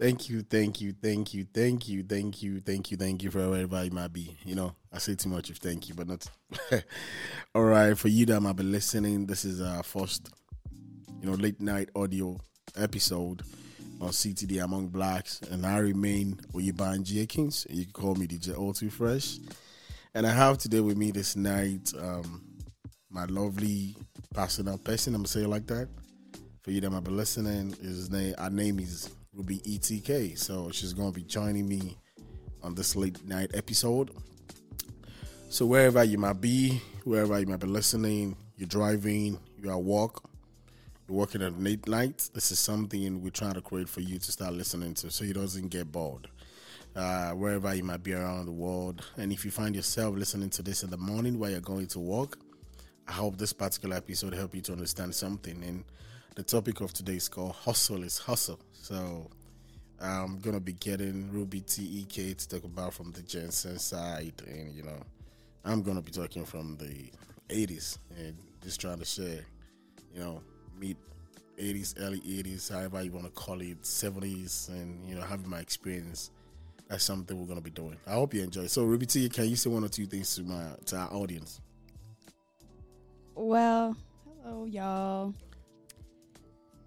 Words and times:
Thank 0.00 0.28
you, 0.28 0.42
thank 0.42 0.80
you, 0.80 0.92
thank 0.92 1.34
you, 1.34 1.46
thank 1.54 1.88
you, 1.88 2.02
thank 2.02 2.42
you, 2.42 2.60
thank 2.60 2.90
you, 2.90 2.96
thank 2.96 3.22
you 3.22 3.30
for 3.30 3.56
you 3.56 3.90
might 3.92 4.12
be. 4.12 4.36
You 4.44 4.56
know, 4.56 4.74
I 4.92 4.98
say 4.98 5.14
too 5.14 5.28
much 5.28 5.50
of 5.50 5.58
thank 5.58 5.88
you, 5.88 5.94
but 5.94 6.08
not. 6.08 6.28
All 7.54 7.62
right, 7.62 7.96
for 7.96 8.08
you 8.08 8.26
that 8.26 8.40
might 8.40 8.56
be 8.56 8.64
listening, 8.64 9.26
this 9.26 9.44
is 9.44 9.60
our 9.60 9.84
first, 9.84 10.30
you 11.20 11.30
know, 11.30 11.36
late 11.36 11.60
night 11.60 11.90
audio 11.94 12.40
episode 12.76 13.42
on 14.00 14.08
CTD 14.08 14.64
Among 14.64 14.88
Blacks, 14.88 15.40
and 15.52 15.64
I 15.64 15.78
remain 15.78 16.40
Oyebanji 16.52 17.22
Akins. 17.22 17.64
You 17.70 17.84
can 17.84 17.92
call 17.92 18.16
me 18.16 18.26
DJ 18.26 18.58
All 18.58 18.72
Too 18.72 18.90
Fresh, 18.90 19.38
and 20.12 20.26
I 20.26 20.32
have 20.32 20.58
today 20.58 20.80
with 20.80 20.96
me 20.96 21.12
this 21.12 21.36
night 21.36 21.92
um, 21.96 22.42
my 23.10 23.26
lovely 23.26 23.94
personal 24.34 24.76
person. 24.76 25.14
I'm 25.14 25.20
gonna 25.20 25.28
say 25.28 25.42
it 25.42 25.48
like 25.48 25.68
that. 25.68 25.88
For 26.62 26.72
you 26.72 26.80
that 26.80 26.90
might 26.90 27.04
be 27.04 27.12
listening, 27.12 27.74
his 27.80 28.10
name, 28.10 28.34
our 28.38 28.50
name 28.50 28.80
is 28.80 29.08
Ruby 29.34 29.58
ETK. 29.60 30.38
So 30.38 30.70
she's 30.70 30.92
going 30.92 31.12
to 31.12 31.18
be 31.18 31.24
joining 31.24 31.68
me 31.68 31.98
on 32.62 32.74
this 32.74 32.96
late 32.96 33.24
night 33.26 33.50
episode. 33.54 34.10
So 35.48 35.66
wherever 35.66 36.02
you 36.02 36.18
might 36.18 36.40
be, 36.40 36.80
wherever 37.04 37.38
you 37.38 37.46
might 37.46 37.60
be 37.60 37.66
listening, 37.66 38.36
you're 38.56 38.68
driving, 38.68 39.38
you're 39.56 39.72
at 39.72 39.82
work, 39.82 40.22
you're 41.08 41.16
working 41.18 41.42
at 41.42 41.60
late 41.60 41.86
night, 41.86 42.30
this 42.34 42.50
is 42.50 42.58
something 42.58 43.22
we're 43.22 43.30
trying 43.30 43.54
to 43.54 43.60
create 43.60 43.88
for 43.88 44.00
you 44.00 44.18
to 44.18 44.32
start 44.32 44.54
listening 44.54 44.94
to 44.94 45.10
so 45.10 45.24
you 45.24 45.34
doesn't 45.34 45.68
get 45.68 45.92
bored. 45.92 46.28
Uh, 46.96 47.32
wherever 47.32 47.74
you 47.74 47.82
might 47.82 48.04
be 48.04 48.14
around 48.14 48.46
the 48.46 48.52
world. 48.52 49.04
And 49.16 49.32
if 49.32 49.44
you 49.44 49.50
find 49.50 49.74
yourself 49.74 50.16
listening 50.16 50.50
to 50.50 50.62
this 50.62 50.84
in 50.84 50.90
the 50.90 50.96
morning 50.96 51.40
while 51.40 51.50
you're 51.50 51.60
going 51.60 51.88
to 51.88 51.98
work, 51.98 52.38
I 53.08 53.12
hope 53.12 53.36
this 53.36 53.52
particular 53.52 53.96
episode 53.96 54.32
help 54.32 54.54
you 54.54 54.60
to 54.62 54.72
understand 54.72 55.12
something. 55.12 55.62
And 55.64 55.84
the 56.34 56.42
topic 56.42 56.80
of 56.80 56.92
today 56.92 57.14
is 57.14 57.28
called 57.28 57.52
Hustle 57.52 58.02
is 58.02 58.18
Hustle. 58.18 58.58
So 58.72 59.30
I'm 60.00 60.40
gonna 60.40 60.60
be 60.60 60.72
getting 60.72 61.30
Ruby 61.30 61.60
TEK 61.60 62.36
to 62.36 62.48
talk 62.48 62.64
about 62.64 62.94
from 62.94 63.12
the 63.12 63.22
Gen 63.22 63.50
Z 63.50 63.78
side, 63.78 64.42
and 64.46 64.74
you 64.74 64.82
know, 64.82 65.00
I'm 65.64 65.82
gonna 65.82 66.02
be 66.02 66.10
talking 66.10 66.44
from 66.44 66.76
the 66.76 67.10
80s 67.48 67.98
and 68.18 68.36
just 68.62 68.80
trying 68.80 68.98
to 68.98 69.04
share, 69.04 69.44
you 70.12 70.20
know, 70.20 70.42
meet 70.78 70.96
80s, 71.58 71.94
early 72.00 72.20
80s, 72.20 72.72
however 72.72 73.02
you 73.02 73.12
want 73.12 73.26
to 73.26 73.32
call 73.32 73.60
it, 73.60 73.82
70s, 73.82 74.68
and 74.70 75.08
you 75.08 75.14
know, 75.14 75.22
having 75.22 75.48
my 75.48 75.60
experience. 75.60 76.30
That's 76.88 77.04
something 77.04 77.38
we're 77.38 77.46
gonna 77.46 77.60
be 77.60 77.70
doing. 77.70 77.96
I 78.06 78.12
hope 78.12 78.34
you 78.34 78.42
enjoy. 78.42 78.66
So, 78.66 78.84
Ruby 78.84 79.06
T, 79.06 79.28
can 79.28 79.48
you 79.48 79.56
say 79.56 79.70
one 79.70 79.84
or 79.84 79.88
two 79.88 80.06
things 80.06 80.34
to 80.34 80.42
my 80.42 80.72
to 80.86 80.96
our 80.96 81.12
audience? 81.14 81.60
Well, 83.36 83.96
hello, 84.42 84.64
y'all. 84.66 85.32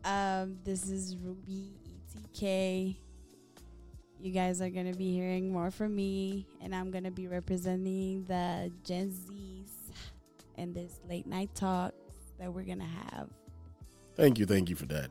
Um, 0.07 0.57
this 0.63 0.89
is 0.89 1.17
Ruby 1.17 1.73
ETK. 2.15 2.95
You 4.21 4.31
guys 4.31 4.61
are 4.61 4.69
gonna 4.69 4.93
be 4.93 5.11
hearing 5.11 5.51
more 5.51 5.69
from 5.69 5.93
me, 5.97 6.47
and 6.61 6.73
I'm 6.73 6.91
gonna 6.91 7.11
be 7.11 7.27
representing 7.27 8.23
the 8.23 8.71
Gen 8.85 9.09
Zs 9.11 9.91
in 10.55 10.71
this 10.71 11.01
late 11.09 11.27
night 11.27 11.53
talk 11.55 11.93
that 12.39 12.53
we're 12.53 12.63
gonna 12.63 12.85
have. 12.85 13.27
Thank 14.15 14.39
you, 14.39 14.45
thank 14.45 14.69
you 14.69 14.77
for 14.77 14.85
that. 14.85 15.09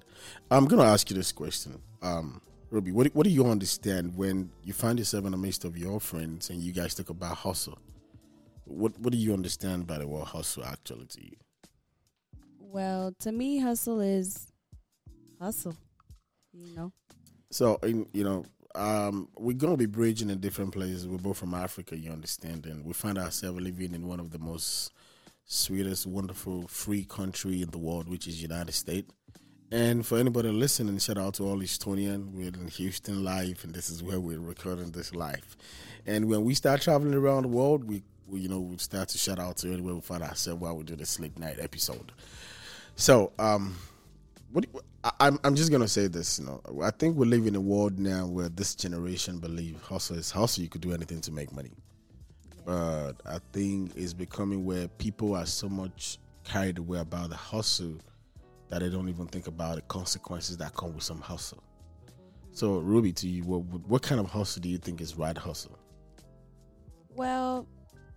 I'm 0.50 0.64
gonna 0.64 0.84
ask 0.84 1.10
you 1.10 1.16
this 1.16 1.30
question, 1.30 1.78
um, 2.00 2.40
Ruby. 2.70 2.90
What 2.90 3.14
what 3.14 3.24
do 3.24 3.30
you 3.30 3.44
understand 3.44 4.16
when 4.16 4.50
you 4.64 4.72
find 4.72 4.98
yourself 4.98 5.26
in 5.26 5.32
the 5.32 5.36
midst 5.36 5.66
of 5.66 5.76
your 5.76 6.00
friends 6.00 6.48
and 6.48 6.62
you 6.62 6.72
guys 6.72 6.94
talk 6.94 7.10
about 7.10 7.36
hustle? 7.36 7.76
What 8.64 8.98
what 9.00 9.12
do 9.12 9.18
you 9.18 9.34
understand 9.34 9.86
by 9.86 9.98
the 9.98 10.08
word 10.08 10.24
hustle 10.24 10.64
actually 10.64 11.04
to 11.04 11.22
you? 11.22 11.36
Well, 12.58 13.14
to 13.20 13.30
me, 13.30 13.58
hustle 13.58 14.00
is 14.00 14.52
hustle. 15.40 15.76
You 16.52 16.74
know. 16.74 16.92
So, 17.50 17.78
you 17.84 18.24
know, 18.24 18.44
um, 18.74 19.28
we're 19.36 19.56
gonna 19.56 19.76
be 19.76 19.86
bridging 19.86 20.30
in 20.30 20.40
different 20.40 20.72
places. 20.72 21.06
We're 21.06 21.18
both 21.18 21.38
from 21.38 21.54
Africa, 21.54 21.96
you 21.96 22.10
understand, 22.10 22.66
and 22.66 22.84
we 22.84 22.92
find 22.92 23.18
ourselves 23.18 23.60
living 23.60 23.94
in 23.94 24.06
one 24.06 24.20
of 24.20 24.30
the 24.30 24.38
most 24.38 24.92
sweetest, 25.44 26.06
wonderful, 26.06 26.66
free 26.68 27.04
country 27.04 27.62
in 27.62 27.70
the 27.70 27.78
world, 27.78 28.08
which 28.08 28.26
is 28.26 28.42
United 28.42 28.72
States. 28.72 29.10
And 29.72 30.06
for 30.06 30.18
anybody 30.18 30.50
listening, 30.50 30.98
shout 30.98 31.18
out 31.18 31.34
to 31.34 31.44
all 31.44 31.58
Houstonian. 31.58 32.32
We're 32.32 32.48
in 32.48 32.68
Houston 32.68 33.24
live, 33.24 33.64
and 33.64 33.74
this 33.74 33.90
is 33.90 34.02
where 34.02 34.20
we're 34.20 34.38
recording 34.38 34.92
this 34.92 35.14
live. 35.14 35.56
And 36.06 36.28
when 36.28 36.44
we 36.44 36.54
start 36.54 36.82
traveling 36.82 37.14
around 37.14 37.42
the 37.42 37.48
world, 37.48 37.82
we, 37.82 38.02
we 38.28 38.40
you 38.40 38.48
know, 38.48 38.60
we 38.60 38.76
start 38.78 39.08
to 39.10 39.18
shout 39.18 39.40
out 39.40 39.56
to 39.58 39.72
anywhere 39.72 39.94
we 39.94 40.00
find 40.00 40.22
ourselves 40.22 40.60
while 40.60 40.76
we 40.76 40.84
do 40.84 40.94
the 40.94 41.06
sleep 41.06 41.36
night 41.38 41.58
episode. 41.60 42.12
So, 42.94 43.32
um, 43.40 43.76
what 44.52 44.64
do 44.64 44.70
you, 44.72 44.80
I'm 45.20 45.38
I'm 45.44 45.54
just 45.54 45.70
gonna 45.70 45.88
say 45.88 46.06
this. 46.06 46.38
You 46.38 46.46
know, 46.46 46.60
I 46.82 46.90
think 46.90 47.16
we 47.16 47.26
live 47.26 47.46
in 47.46 47.54
a 47.54 47.60
world 47.60 47.98
now 47.98 48.26
where 48.26 48.48
this 48.48 48.74
generation 48.74 49.38
believe 49.38 49.80
hustle 49.82 50.16
is 50.16 50.30
hustle. 50.30 50.62
You 50.62 50.68
could 50.68 50.80
do 50.80 50.92
anything 50.92 51.20
to 51.22 51.32
make 51.32 51.52
money, 51.52 51.72
but 52.64 53.12
I 53.24 53.38
think 53.52 53.92
it's 53.96 54.12
becoming 54.14 54.64
where 54.64 54.88
people 54.88 55.34
are 55.34 55.46
so 55.46 55.68
much 55.68 56.18
carried 56.44 56.78
away 56.78 57.00
about 57.00 57.30
the 57.30 57.36
hustle 57.36 57.98
that 58.68 58.80
they 58.80 58.88
don't 58.88 59.08
even 59.08 59.26
think 59.26 59.46
about 59.46 59.76
the 59.76 59.82
consequences 59.82 60.56
that 60.58 60.74
come 60.74 60.94
with 60.94 61.04
some 61.04 61.20
hustle. 61.20 61.62
So, 62.52 62.78
Ruby, 62.78 63.12
to 63.12 63.28
you, 63.28 63.44
what 63.44 63.60
what 63.86 64.02
kind 64.02 64.20
of 64.20 64.30
hustle 64.30 64.62
do 64.62 64.68
you 64.68 64.78
think 64.78 65.00
is 65.00 65.16
right 65.16 65.36
hustle? 65.36 65.78
Well, 67.14 67.66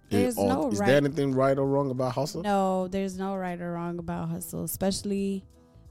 there's 0.09 0.37
or- 0.37 0.47
no 0.47 0.71
is 0.71 0.79
right. 0.79 0.87
there 0.87 0.97
anything 0.97 1.33
right 1.33 1.57
or 1.57 1.65
wrong 1.67 1.91
about 1.91 2.13
hustle? 2.13 2.41
No, 2.41 2.87
there's 2.87 3.17
no 3.17 3.35
right 3.35 3.59
or 3.59 3.73
wrong 3.73 3.99
about 3.99 4.29
hustle, 4.29 4.63
especially 4.63 5.43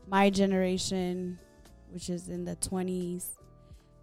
my 0.08 0.30
generation, 0.30 1.38
which 1.90 2.08
is 2.10 2.28
in 2.28 2.44
the 2.44 2.56
20s. 2.56 3.26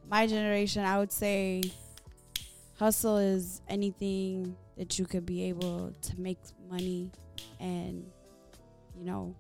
My 0.08 0.28
generation, 0.28 0.86
I 0.86 1.00
would 1.00 1.12
say 1.12 1.64
hustle 2.78 3.18
is 3.18 3.62
anything 3.68 4.56
that 4.78 5.00
you 5.00 5.06
could 5.06 5.26
be 5.26 5.44
able 5.44 5.94
to 6.02 6.20
make 6.20 6.38
money 6.70 7.12
and, 7.60 8.06
you 8.98 9.06
know, 9.06 9.36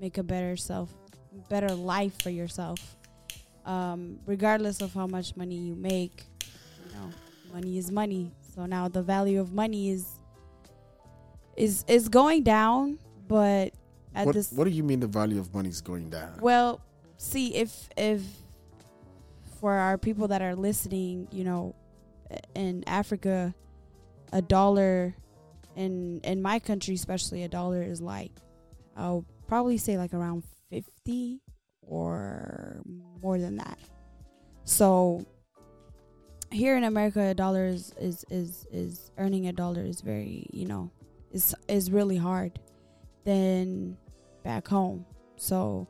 make 0.00 0.18
a 0.18 0.22
better 0.22 0.56
self, 0.56 0.92
better 1.48 1.74
life 1.74 2.20
for 2.22 2.30
yourself. 2.30 2.96
Um, 3.64 4.18
regardless 4.26 4.80
of 4.80 4.94
how 4.94 5.06
much 5.06 5.36
money 5.36 5.56
you 5.56 5.74
make, 5.74 6.24
you 6.86 6.94
know, 6.94 7.10
money 7.52 7.78
is 7.78 7.90
money. 7.90 8.32
So 8.54 8.66
now 8.66 8.88
the 8.88 9.02
value 9.02 9.40
of 9.40 9.52
money 9.52 9.90
is 9.90 10.06
is 11.56 11.84
is 11.88 12.08
going 12.08 12.42
down, 12.42 12.98
but 13.28 13.72
at 14.14 14.26
What, 14.26 14.34
this 14.34 14.52
what 14.52 14.64
do 14.64 14.70
you 14.70 14.82
mean 14.82 15.00
the 15.00 15.06
value 15.06 15.38
of 15.38 15.52
money 15.54 15.68
is 15.68 15.80
going 15.80 16.10
down? 16.10 16.38
well, 16.40 16.80
see 17.16 17.54
if 17.54 17.88
if 17.96 18.22
for 19.60 19.72
our 19.74 19.98
people 19.98 20.28
that 20.28 20.40
are 20.40 20.54
listening, 20.54 21.28
you 21.30 21.44
know, 21.44 21.74
in 22.54 22.82
Africa, 22.86 23.54
a 24.32 24.40
dollar 24.40 25.14
in 25.76 26.20
in 26.24 26.42
my 26.42 26.58
country, 26.58 26.94
especially 26.94 27.42
a 27.44 27.48
dollar 27.48 27.82
is 27.82 28.00
like 28.00 28.32
I'll 28.96 29.24
probably 29.46 29.78
say 29.78 29.98
like 29.98 30.14
around 30.14 30.44
fifty 30.70 31.40
or 31.82 32.80
more 33.20 33.38
than 33.38 33.56
that. 33.56 33.78
So 34.64 35.26
here 36.50 36.76
in 36.76 36.84
America, 36.84 37.20
a 37.20 37.34
dollar 37.34 37.66
is 37.66 37.92
is 38.00 38.24
is, 38.30 38.66
is 38.70 39.10
earning 39.18 39.46
a 39.48 39.52
dollar 39.52 39.82
is 39.82 40.00
very 40.00 40.46
you 40.52 40.66
know 40.66 40.90
is 41.32 41.54
is 41.68 41.90
really 41.90 42.16
hard 42.16 42.58
than 43.24 43.96
back 44.44 44.66
home. 44.68 45.04
So 45.36 45.86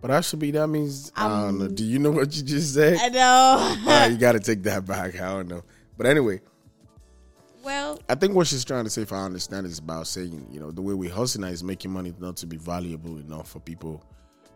But 0.00 0.10
actually, 0.10 0.50
that 0.52 0.68
means 0.68 1.10
I 1.16 1.28
don't 1.28 1.58
know. 1.58 1.64
Um, 1.66 1.74
Do 1.74 1.84
you 1.84 1.98
know 1.98 2.10
what 2.12 2.34
you 2.36 2.42
just 2.42 2.74
said? 2.74 2.98
I 3.00 3.08
know. 3.08 3.76
All 3.80 3.86
right, 3.86 4.10
you 4.10 4.16
got 4.18 4.32
to 4.32 4.40
take 4.40 4.62
that 4.64 4.86
back. 4.86 5.20
I 5.20 5.28
don't 5.28 5.48
know. 5.48 5.62
But 5.96 6.06
anyway, 6.06 6.40
well, 7.64 7.98
I 8.08 8.14
think 8.14 8.34
what 8.34 8.46
she's 8.46 8.64
trying 8.64 8.84
to 8.84 8.90
say, 8.90 9.02
if 9.02 9.12
I 9.12 9.24
understand, 9.24 9.66
is 9.66 9.78
about 9.80 10.06
saying, 10.06 10.46
you 10.50 10.60
know, 10.60 10.70
the 10.70 10.80
way 10.82 10.94
we 10.94 11.08
hustle 11.08 11.40
now 11.40 11.48
is 11.48 11.64
making 11.64 11.90
money 11.90 12.14
not 12.18 12.36
to 12.38 12.46
be 12.46 12.56
valuable 12.56 13.18
enough 13.18 13.50
for 13.50 13.58
people. 13.60 14.02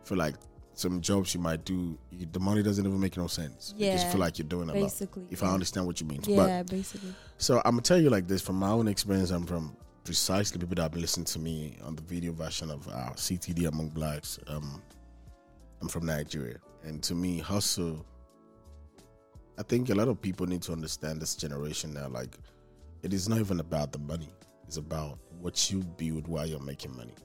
Feel 0.05 0.17
like 0.17 0.35
some 0.73 1.01
jobs 1.01 1.33
you 1.33 1.39
might 1.39 1.63
do, 1.65 1.97
you, 2.11 2.25
the 2.31 2.39
money 2.39 2.63
doesn't 2.63 2.85
even 2.85 2.99
make 2.99 3.15
no 3.17 3.27
sense. 3.27 3.73
You 3.77 3.91
just 3.91 4.05
Yeah, 4.05 4.11
feel 4.11 4.19
like 4.21 4.39
you're 4.39 4.47
doing 4.47 4.69
a 4.69 4.73
lot. 4.73 4.81
basically. 4.81 5.27
If 5.29 5.43
I 5.43 5.47
understand 5.53 5.85
what 5.85 5.99
you 6.01 6.07
mean. 6.07 6.21
But 6.21 6.31
yeah, 6.31 6.63
basically. 6.63 7.13
so 7.37 7.57
I'm 7.65 7.71
gonna 7.73 7.81
tell 7.81 7.99
you 8.01 8.09
like 8.09 8.27
this 8.27 8.41
from 8.41 8.55
my 8.55 8.69
own 8.69 8.87
experience. 8.87 9.29
I'm 9.31 9.45
from 9.45 9.75
precisely 10.03 10.59
people 10.59 10.75
that 10.75 10.81
have 10.83 10.91
been 10.91 11.01
listening 11.01 11.25
to 11.25 11.39
me 11.39 11.77
on 11.83 11.95
the 11.95 12.01
video 12.01 12.33
version 12.33 12.69
of 12.69 12.87
our 12.89 13.13
CTD 13.13 13.67
Among 13.67 13.89
Blacks. 13.89 14.37
Um, 14.47 14.81
I'm 15.81 15.87
from 15.87 16.05
Nigeria, 16.05 16.57
and 16.83 17.01
to 17.03 17.15
me, 17.15 17.39
hustle. 17.39 18.05
I 19.57 19.63
think 19.63 19.89
a 19.89 19.95
lot 19.95 20.07
of 20.07 20.21
people 20.21 20.45
need 20.45 20.61
to 20.63 20.71
understand 20.71 21.21
this 21.21 21.35
generation 21.35 21.93
now. 21.93 22.07
Like, 22.07 22.37
it 23.01 23.13
is 23.13 23.29
not 23.29 23.39
even 23.39 23.59
about 23.59 23.91
the 23.91 23.99
money; 23.99 24.29
it's 24.67 24.77
about 24.77 25.19
what 25.39 25.71
you 25.71 25.79
build 25.79 26.27
while 26.27 26.45
you're 26.45 26.59
making 26.59 26.95
money. 26.95 27.15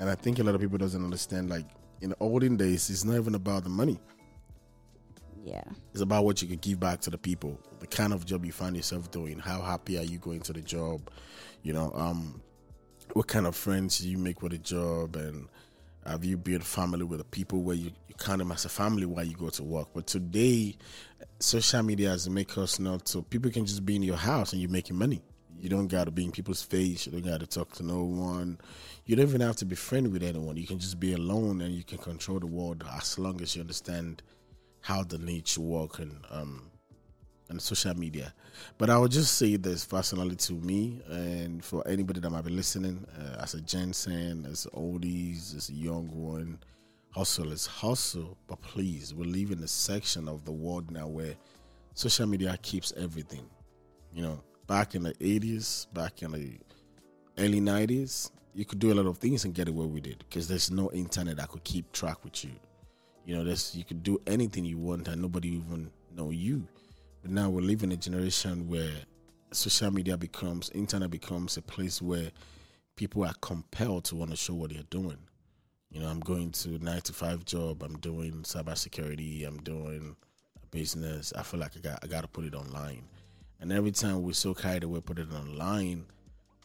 And 0.00 0.10
I 0.10 0.14
think 0.14 0.38
a 0.38 0.42
lot 0.42 0.54
of 0.54 0.60
people 0.60 0.78
doesn't 0.78 1.02
understand. 1.02 1.50
Like 1.50 1.66
in 2.00 2.10
the 2.10 2.16
olden 2.20 2.56
days, 2.56 2.90
it's 2.90 3.04
not 3.04 3.16
even 3.16 3.34
about 3.34 3.64
the 3.64 3.70
money. 3.70 4.00
Yeah. 5.44 5.64
It's 5.92 6.02
about 6.02 6.24
what 6.24 6.40
you 6.40 6.48
can 6.48 6.58
give 6.58 6.78
back 6.78 7.00
to 7.02 7.10
the 7.10 7.18
people, 7.18 7.58
the 7.80 7.86
kind 7.86 8.12
of 8.12 8.24
job 8.24 8.44
you 8.44 8.52
find 8.52 8.76
yourself 8.76 9.10
doing, 9.10 9.38
how 9.38 9.60
happy 9.60 9.98
are 9.98 10.04
you 10.04 10.18
going 10.18 10.40
to 10.42 10.52
the 10.52 10.60
job, 10.62 11.10
you 11.62 11.72
know, 11.72 11.92
um, 11.94 12.40
what 13.14 13.26
kind 13.26 13.46
of 13.46 13.56
friends 13.56 14.04
you 14.06 14.18
make 14.18 14.40
with 14.42 14.52
the 14.52 14.58
job, 14.58 15.16
and 15.16 15.48
Have 16.04 16.24
you 16.24 16.36
built 16.36 16.64
family 16.64 17.04
with 17.04 17.18
the 17.18 17.24
people 17.24 17.62
where 17.62 17.76
you, 17.76 17.92
you 18.08 18.14
count 18.18 18.38
them 18.38 18.50
as 18.50 18.64
a 18.64 18.68
family 18.68 19.06
while 19.06 19.24
you 19.24 19.36
go 19.36 19.50
to 19.50 19.62
work? 19.62 19.88
But 19.94 20.08
today, 20.08 20.74
social 21.38 21.82
media 21.82 22.10
has 22.10 22.28
make 22.28 22.58
us 22.58 22.80
not 22.80 23.06
so 23.06 23.22
people 23.22 23.50
can 23.52 23.66
just 23.66 23.86
be 23.86 23.94
in 23.94 24.02
your 24.02 24.16
house 24.16 24.52
and 24.52 24.60
you're 24.60 24.70
making 24.70 24.96
money. 24.96 25.22
You 25.60 25.68
don't 25.68 25.86
got 25.86 26.04
to 26.04 26.10
be 26.10 26.24
in 26.24 26.32
people's 26.32 26.62
face. 26.62 27.06
You 27.06 27.12
don't 27.12 27.24
got 27.24 27.38
to 27.38 27.46
talk 27.46 27.72
to 27.74 27.84
no 27.84 28.02
one. 28.02 28.58
You 29.06 29.14
don't 29.14 29.28
even 29.28 29.42
have 29.42 29.56
to 29.56 29.64
be 29.64 29.76
friendly 29.76 30.10
with 30.10 30.24
anyone. 30.24 30.56
You 30.56 30.66
can 30.66 30.80
just 30.80 30.98
be 30.98 31.12
alone 31.12 31.60
and 31.60 31.72
you 31.72 31.84
can 31.84 31.98
control 31.98 32.40
the 32.40 32.46
world 32.46 32.84
as 32.96 33.16
long 33.16 33.40
as 33.40 33.54
you 33.54 33.62
understand 33.62 34.22
how 34.82 35.02
the 35.02 35.18
nature 35.18 35.60
work 35.60 35.98
and 35.98 36.18
um 36.30 36.70
and 37.48 37.60
social 37.60 37.94
media. 37.94 38.34
But 38.78 38.90
I 38.90 38.98
would 38.98 39.12
just 39.12 39.36
say 39.38 39.56
this 39.56 39.84
personally 39.84 40.36
to 40.36 40.54
me 40.54 41.02
and 41.08 41.64
for 41.64 41.86
anybody 41.86 42.20
that 42.20 42.30
might 42.30 42.44
be 42.44 42.50
listening, 42.50 43.06
uh, 43.18 43.42
as 43.42 43.54
a 43.54 43.60
Gen 43.60 43.92
Z, 43.92 44.10
as 44.50 44.66
oldies, 44.74 45.54
as 45.56 45.68
a 45.68 45.74
young 45.74 46.08
one, 46.08 46.58
hustle 47.10 47.52
is 47.52 47.66
hustle. 47.66 48.36
But 48.48 48.60
please, 48.62 49.14
we 49.14 49.26
live 49.26 49.50
in 49.50 49.62
a 49.62 49.68
section 49.68 50.28
of 50.28 50.44
the 50.44 50.52
world 50.52 50.90
now 50.90 51.06
where 51.06 51.34
social 51.94 52.26
media 52.26 52.56
keeps 52.62 52.92
everything. 52.96 53.48
You 54.12 54.22
know, 54.22 54.42
back 54.66 54.94
in 54.94 55.02
the 55.02 55.14
80s, 55.14 55.92
back 55.92 56.22
in 56.22 56.32
the 56.32 56.58
early 57.38 57.60
90s, 57.60 58.30
you 58.54 58.64
could 58.64 58.78
do 58.78 58.92
a 58.92 58.94
lot 58.94 59.06
of 59.06 59.18
things 59.18 59.44
and 59.44 59.54
get 59.54 59.68
away 59.68 59.86
with 59.86 60.06
it 60.06 60.24
because 60.28 60.48
there's 60.48 60.70
no 60.70 60.90
internet 60.92 61.36
that 61.36 61.48
could 61.48 61.64
keep 61.64 61.90
track 61.92 62.22
with 62.24 62.44
you. 62.44 62.52
You 63.24 63.36
know, 63.36 63.44
there's 63.44 63.74
you 63.74 63.84
could 63.84 64.02
do 64.02 64.20
anything 64.26 64.64
you 64.64 64.78
want 64.78 65.08
and 65.08 65.22
nobody 65.22 65.48
even 65.50 65.90
know 66.14 66.30
you. 66.30 66.66
But 67.22 67.30
now 67.30 67.50
we 67.50 67.62
live 67.62 67.84
in 67.84 67.92
a 67.92 67.96
generation 67.96 68.68
where 68.68 68.90
social 69.52 69.92
media 69.92 70.16
becomes, 70.16 70.70
internet 70.74 71.10
becomes 71.10 71.56
a 71.56 71.62
place 71.62 72.02
where 72.02 72.30
people 72.96 73.24
are 73.24 73.34
compelled 73.40 74.04
to 74.06 74.16
want 74.16 74.30
to 74.30 74.36
show 74.36 74.54
what 74.54 74.72
they're 74.72 74.82
doing. 74.90 75.18
You 75.90 76.00
know, 76.00 76.08
I'm 76.08 76.20
going 76.20 76.50
to 76.52 76.78
nine 76.82 77.02
to 77.02 77.12
five 77.12 77.44
job. 77.44 77.82
I'm 77.82 77.98
doing 77.98 78.42
cybersecurity. 78.42 79.46
I'm 79.46 79.58
doing 79.58 80.16
business. 80.70 81.32
I 81.36 81.42
feel 81.42 81.60
like 81.60 81.76
I 81.76 81.80
got 81.80 81.98
I 82.02 82.06
got 82.08 82.22
to 82.22 82.28
put 82.28 82.44
it 82.44 82.54
online. 82.54 83.04
And 83.60 83.72
every 83.72 83.92
time 83.92 84.22
we're 84.22 84.32
so 84.32 84.54
carried 84.54 84.82
away, 84.82 85.00
put 85.00 85.18
it 85.18 85.28
online, 85.32 86.06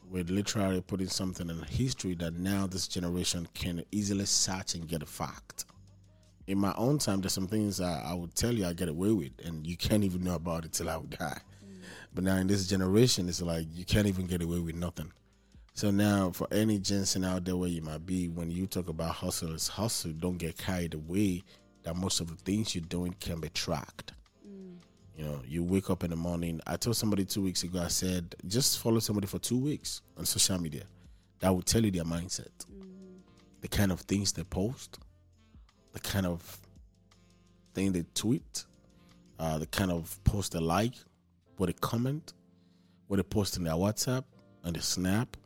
we're 0.09 0.23
literally 0.23 0.81
putting 0.81 1.09
something 1.09 1.49
in 1.49 1.61
history 1.63 2.15
that 2.15 2.33
now 2.33 2.65
this 2.65 2.87
generation 2.87 3.47
can 3.53 3.83
easily 3.91 4.25
search 4.25 4.73
and 4.73 4.87
get 4.87 5.03
a 5.03 5.05
fact 5.05 5.65
in 6.47 6.57
my 6.57 6.73
own 6.77 6.97
time, 6.97 7.19
there's 7.21 7.33
some 7.33 7.47
things 7.47 7.81
I, 7.81 8.01
I 8.01 8.13
would 8.13 8.33
tell 8.33 8.53
you 8.53 8.65
I 8.65 8.73
get 8.73 8.87
away 8.87 9.11
with, 9.11 9.33
and 9.45 9.67
you 9.67 9.75
can't 9.75 10.03
even 10.03 10.23
know 10.23 10.35
about 10.35 10.63
it 10.63 10.71
till 10.71 10.89
I 10.89 10.97
die. 11.09 11.39
Mm. 11.65 11.81
But 12.15 12.23
now 12.23 12.37
in 12.37 12.47
this 12.47 12.67
generation, 12.67 13.27
it's 13.27 13.41
like 13.41 13.67
you 13.73 13.83
can't 13.83 14.07
even 14.07 14.27
get 14.27 14.41
away 14.41 14.59
with 14.59 14.75
nothing. 14.75 15.11
So 15.73 15.91
now, 15.91 16.31
for 16.31 16.47
any 16.51 16.79
Gen 16.79 17.05
Z 17.05 17.23
out 17.23 17.45
there 17.45 17.55
where 17.55 17.69
you 17.69 17.81
might 17.81 18.05
be, 18.05 18.29
when 18.29 18.49
you 18.49 18.65
talk 18.65 18.87
about 18.87 19.13
hustle, 19.13 19.53
it's 19.53 19.67
hustle. 19.67 20.11
Don't 20.13 20.37
get 20.37 20.57
carried 20.57 20.93
away 20.95 21.43
that 21.83 21.95
most 21.95 22.21
of 22.21 22.29
the 22.29 22.35
things 22.43 22.73
you're 22.73 22.83
doing 22.85 23.13
can 23.19 23.39
be 23.41 23.49
tracked. 23.49 24.13
Mm. 24.47 24.77
You 25.17 25.25
know, 25.25 25.41
you 25.45 25.63
wake 25.63 25.89
up 25.89 26.03
in 26.03 26.09
the 26.11 26.15
morning. 26.15 26.61
I 26.65 26.77
told 26.77 26.95
somebody 26.95 27.25
two 27.25 27.41
weeks 27.41 27.63
ago, 27.63 27.81
I 27.81 27.89
said, 27.89 28.35
just 28.47 28.79
follow 28.79 28.99
somebody 28.99 29.27
for 29.27 29.37
two 29.37 29.59
weeks 29.59 30.01
on 30.17 30.25
social 30.25 30.59
media. 30.59 30.83
That 31.39 31.53
will 31.53 31.61
tell 31.61 31.83
you 31.83 31.91
their 31.91 32.05
mindset, 32.05 32.49
mm. 32.71 32.87
the 33.61 33.67
kind 33.67 33.91
of 33.91 33.99
things 33.99 34.31
they 34.31 34.43
post, 34.43 34.97
the 35.93 35.99
kind 35.99 36.25
of 36.25 36.59
thing 37.73 37.91
they 37.91 38.05
tweet, 38.13 38.65
uh, 39.39 39.57
the 39.57 39.67
kind 39.67 39.91
of 39.91 40.19
post 40.23 40.53
they 40.53 40.59
like, 40.59 40.93
what 41.57 41.67
they 41.67 41.73
comment, 41.73 42.33
what 43.07 43.17
they 43.17 43.23
post 43.23 43.57
in 43.57 43.63
their 43.63 43.73
WhatsApp, 43.73 44.23
and 44.63 44.75
their 44.75 44.81
Snap, 44.81 45.37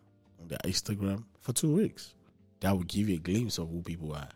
on 0.41 0.47
their 0.47 0.59
Instagram 0.65 1.23
for 1.39 1.53
two 1.53 1.75
weeks. 1.75 2.15
That 2.61 2.71
will 2.71 2.83
give 2.83 3.09
you 3.09 3.15
a 3.15 3.19
glimpse 3.19 3.57
of 3.57 3.69
who 3.69 3.81
people 3.81 4.13
are. 4.13 4.29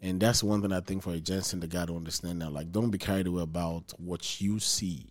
And 0.00 0.20
that's 0.20 0.42
one 0.42 0.60
thing 0.62 0.72
I 0.72 0.80
think 0.80 1.02
for 1.02 1.12
a 1.12 1.20
Gen 1.20 1.42
Z, 1.42 1.58
the 1.58 1.68
guy 1.68 1.86
to 1.86 1.94
understand 1.94 2.40
now. 2.40 2.50
Like, 2.50 2.72
don't 2.72 2.90
be 2.90 2.98
carried 2.98 3.28
away 3.28 3.42
about 3.42 3.92
what 3.98 4.40
you 4.40 4.58
see 4.58 5.06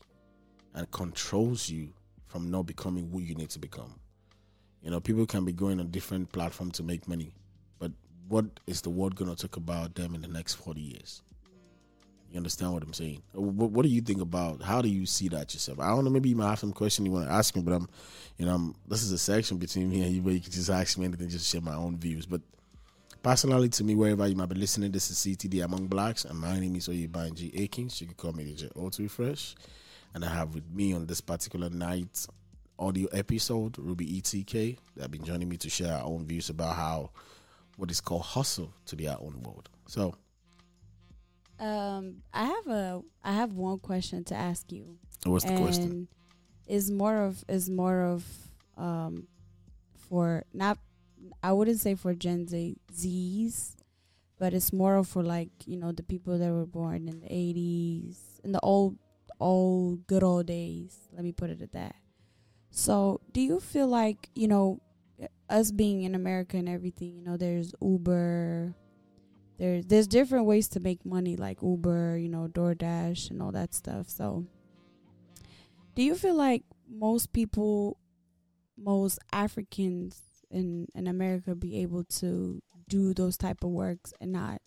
and 0.73 0.89
controls 0.91 1.69
you 1.69 1.93
from 2.27 2.51
not 2.51 2.65
becoming 2.65 3.09
who 3.09 3.19
you 3.19 3.35
need 3.35 3.49
to 3.51 3.59
become. 3.59 3.95
You 4.81 4.91
know, 4.91 4.99
people 4.99 5.25
can 5.25 5.45
be 5.45 5.53
going 5.53 5.79
on 5.79 5.91
different 5.91 6.31
platforms 6.31 6.73
to 6.77 6.83
make 6.83 7.07
money 7.07 7.33
what 8.27 8.45
is 8.67 8.81
the 8.81 8.89
world 8.89 9.15
going 9.15 9.33
to 9.33 9.41
talk 9.41 9.57
about 9.57 9.95
them 9.95 10.15
in 10.15 10.21
the 10.21 10.27
next 10.27 10.55
40 10.55 10.79
years? 10.81 11.21
You 12.31 12.37
understand 12.37 12.71
what 12.71 12.83
I'm 12.83 12.93
saying? 12.93 13.21
What, 13.33 13.71
what, 13.71 13.83
do 13.83 13.89
you 13.89 13.99
think 13.99 14.21
about? 14.21 14.61
How 14.61 14.81
do 14.81 14.87
you 14.87 15.05
see 15.05 15.27
that 15.29 15.53
yourself? 15.53 15.79
I 15.81 15.89
don't 15.89 16.05
know. 16.05 16.09
Maybe 16.09 16.29
you 16.29 16.35
might 16.37 16.49
have 16.49 16.59
some 16.59 16.71
question 16.71 17.05
you 17.05 17.11
want 17.11 17.27
to 17.27 17.33
ask 17.33 17.53
me, 17.55 17.61
but 17.61 17.73
I'm, 17.73 17.89
you 18.37 18.45
know, 18.45 18.55
I'm, 18.55 18.75
this 18.87 19.03
is 19.03 19.11
a 19.11 19.17
section 19.17 19.57
between 19.57 19.89
me 19.89 20.01
and 20.03 20.11
you 20.13 20.21
where 20.21 20.33
you 20.33 20.39
can 20.39 20.51
just 20.51 20.69
ask 20.69 20.97
me 20.97 21.05
anything, 21.05 21.27
just 21.27 21.51
share 21.51 21.59
my 21.59 21.75
own 21.75 21.97
views. 21.97 22.25
But 22.25 22.39
personally, 23.21 23.67
to 23.67 23.83
me, 23.83 23.95
wherever 23.95 24.25
you 24.25 24.35
might 24.35 24.47
be 24.47 24.55
listening, 24.55 24.91
this 24.91 25.11
is 25.11 25.17
CTD 25.17 25.65
Among 25.65 25.87
Blacks, 25.87 26.23
and 26.23 26.39
my 26.39 26.57
name 26.57 26.77
is 26.77 26.87
Oyebanji 26.87 27.61
Akins. 27.61 27.99
You 27.99 28.07
can 28.07 28.15
call 28.15 28.31
me 28.31 28.45
DJ 28.45 28.71
Auto 28.77 29.03
Refresh, 29.03 29.55
and 30.13 30.23
I 30.23 30.29
have 30.29 30.55
with 30.55 30.69
me 30.71 30.93
on 30.93 31.07
this 31.07 31.19
particular 31.19 31.69
night 31.69 32.27
audio 32.79 33.07
episode 33.11 33.77
Ruby 33.77 34.21
ETK 34.21 34.77
that 34.95 35.01
have 35.01 35.11
been 35.11 35.25
joining 35.25 35.49
me 35.49 35.57
to 35.57 35.69
share 35.69 35.93
our 35.93 36.05
own 36.05 36.25
views 36.25 36.49
about 36.49 36.77
how 36.77 37.09
what 37.81 37.89
is 37.89 37.99
called 37.99 38.21
hustle 38.21 38.71
to 38.85 38.95
their 38.95 39.17
own 39.19 39.41
world. 39.41 39.67
So, 39.87 40.13
um, 41.59 42.17
I 42.31 42.45
have 42.45 42.67
a 42.67 43.01
I 43.23 43.33
have 43.33 43.53
one 43.53 43.79
question 43.79 44.23
to 44.25 44.35
ask 44.35 44.71
you. 44.71 44.99
What's 45.25 45.45
the 45.45 45.57
question? 45.57 46.07
Is 46.67 46.91
more 46.91 47.17
of 47.17 47.43
is 47.49 47.71
more 47.71 48.03
of 48.03 48.23
um 48.77 49.27
for 49.97 50.45
not 50.53 50.77
I 51.41 51.53
wouldn't 51.53 51.79
say 51.79 51.95
for 51.95 52.13
Gen 52.13 52.47
Z 52.47 52.77
Z's, 52.93 53.77
but 54.37 54.53
it's 54.53 54.71
more 54.71 54.97
of 54.97 55.07
for 55.07 55.23
like 55.23 55.49
you 55.65 55.77
know 55.77 55.91
the 55.91 56.03
people 56.03 56.37
that 56.37 56.51
were 56.51 56.67
born 56.67 57.07
in 57.07 57.19
the 57.21 57.33
eighties 57.33 58.39
in 58.43 58.51
the 58.51 58.59
old 58.59 58.95
old 59.39 60.05
good 60.05 60.21
old 60.21 60.45
days. 60.45 60.95
Let 61.13 61.23
me 61.23 61.31
put 61.31 61.49
it 61.49 61.63
at 61.63 61.71
that. 61.71 61.95
So, 62.69 63.21
do 63.33 63.41
you 63.41 63.59
feel 63.59 63.87
like 63.87 64.29
you 64.35 64.47
know 64.47 64.81
us 65.49 65.71
being 65.71 66.03
in 66.03 66.15
America 66.15 66.57
and 66.57 66.69
everything, 66.69 67.15
you 67.15 67.23
know, 67.23 67.37
there's 67.37 67.73
Uber, 67.81 68.73
there's 69.57 69.85
there's 69.85 70.07
different 70.07 70.45
ways 70.45 70.67
to 70.69 70.79
make 70.79 71.05
money 71.05 71.35
like 71.35 71.61
Uber, 71.61 72.17
you 72.17 72.29
know, 72.29 72.47
DoorDash 72.47 73.29
and 73.29 73.41
all 73.41 73.51
that 73.51 73.73
stuff. 73.73 74.09
So, 74.09 74.45
do 75.95 76.03
you 76.03 76.15
feel 76.15 76.35
like 76.35 76.63
most 76.89 77.33
people, 77.33 77.97
most 78.77 79.19
Africans 79.31 80.21
in 80.49 80.87
in 80.95 81.07
America, 81.07 81.55
be 81.55 81.77
able 81.81 82.03
to 82.05 82.61
do 82.87 83.13
those 83.13 83.37
type 83.37 83.63
of 83.63 83.69
works 83.69 84.13
and 84.19 84.31
not, 84.31 84.61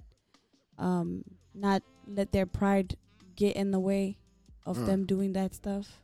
um, 0.78 1.24
not 1.54 1.82
let 2.06 2.32
their 2.32 2.46
pride 2.46 2.96
get 3.36 3.56
in 3.56 3.70
the 3.70 3.80
way 3.80 4.16
of 4.64 4.78
mm. 4.78 4.86
them 4.86 5.06
doing 5.06 5.32
that 5.32 5.54
stuff? 5.54 6.00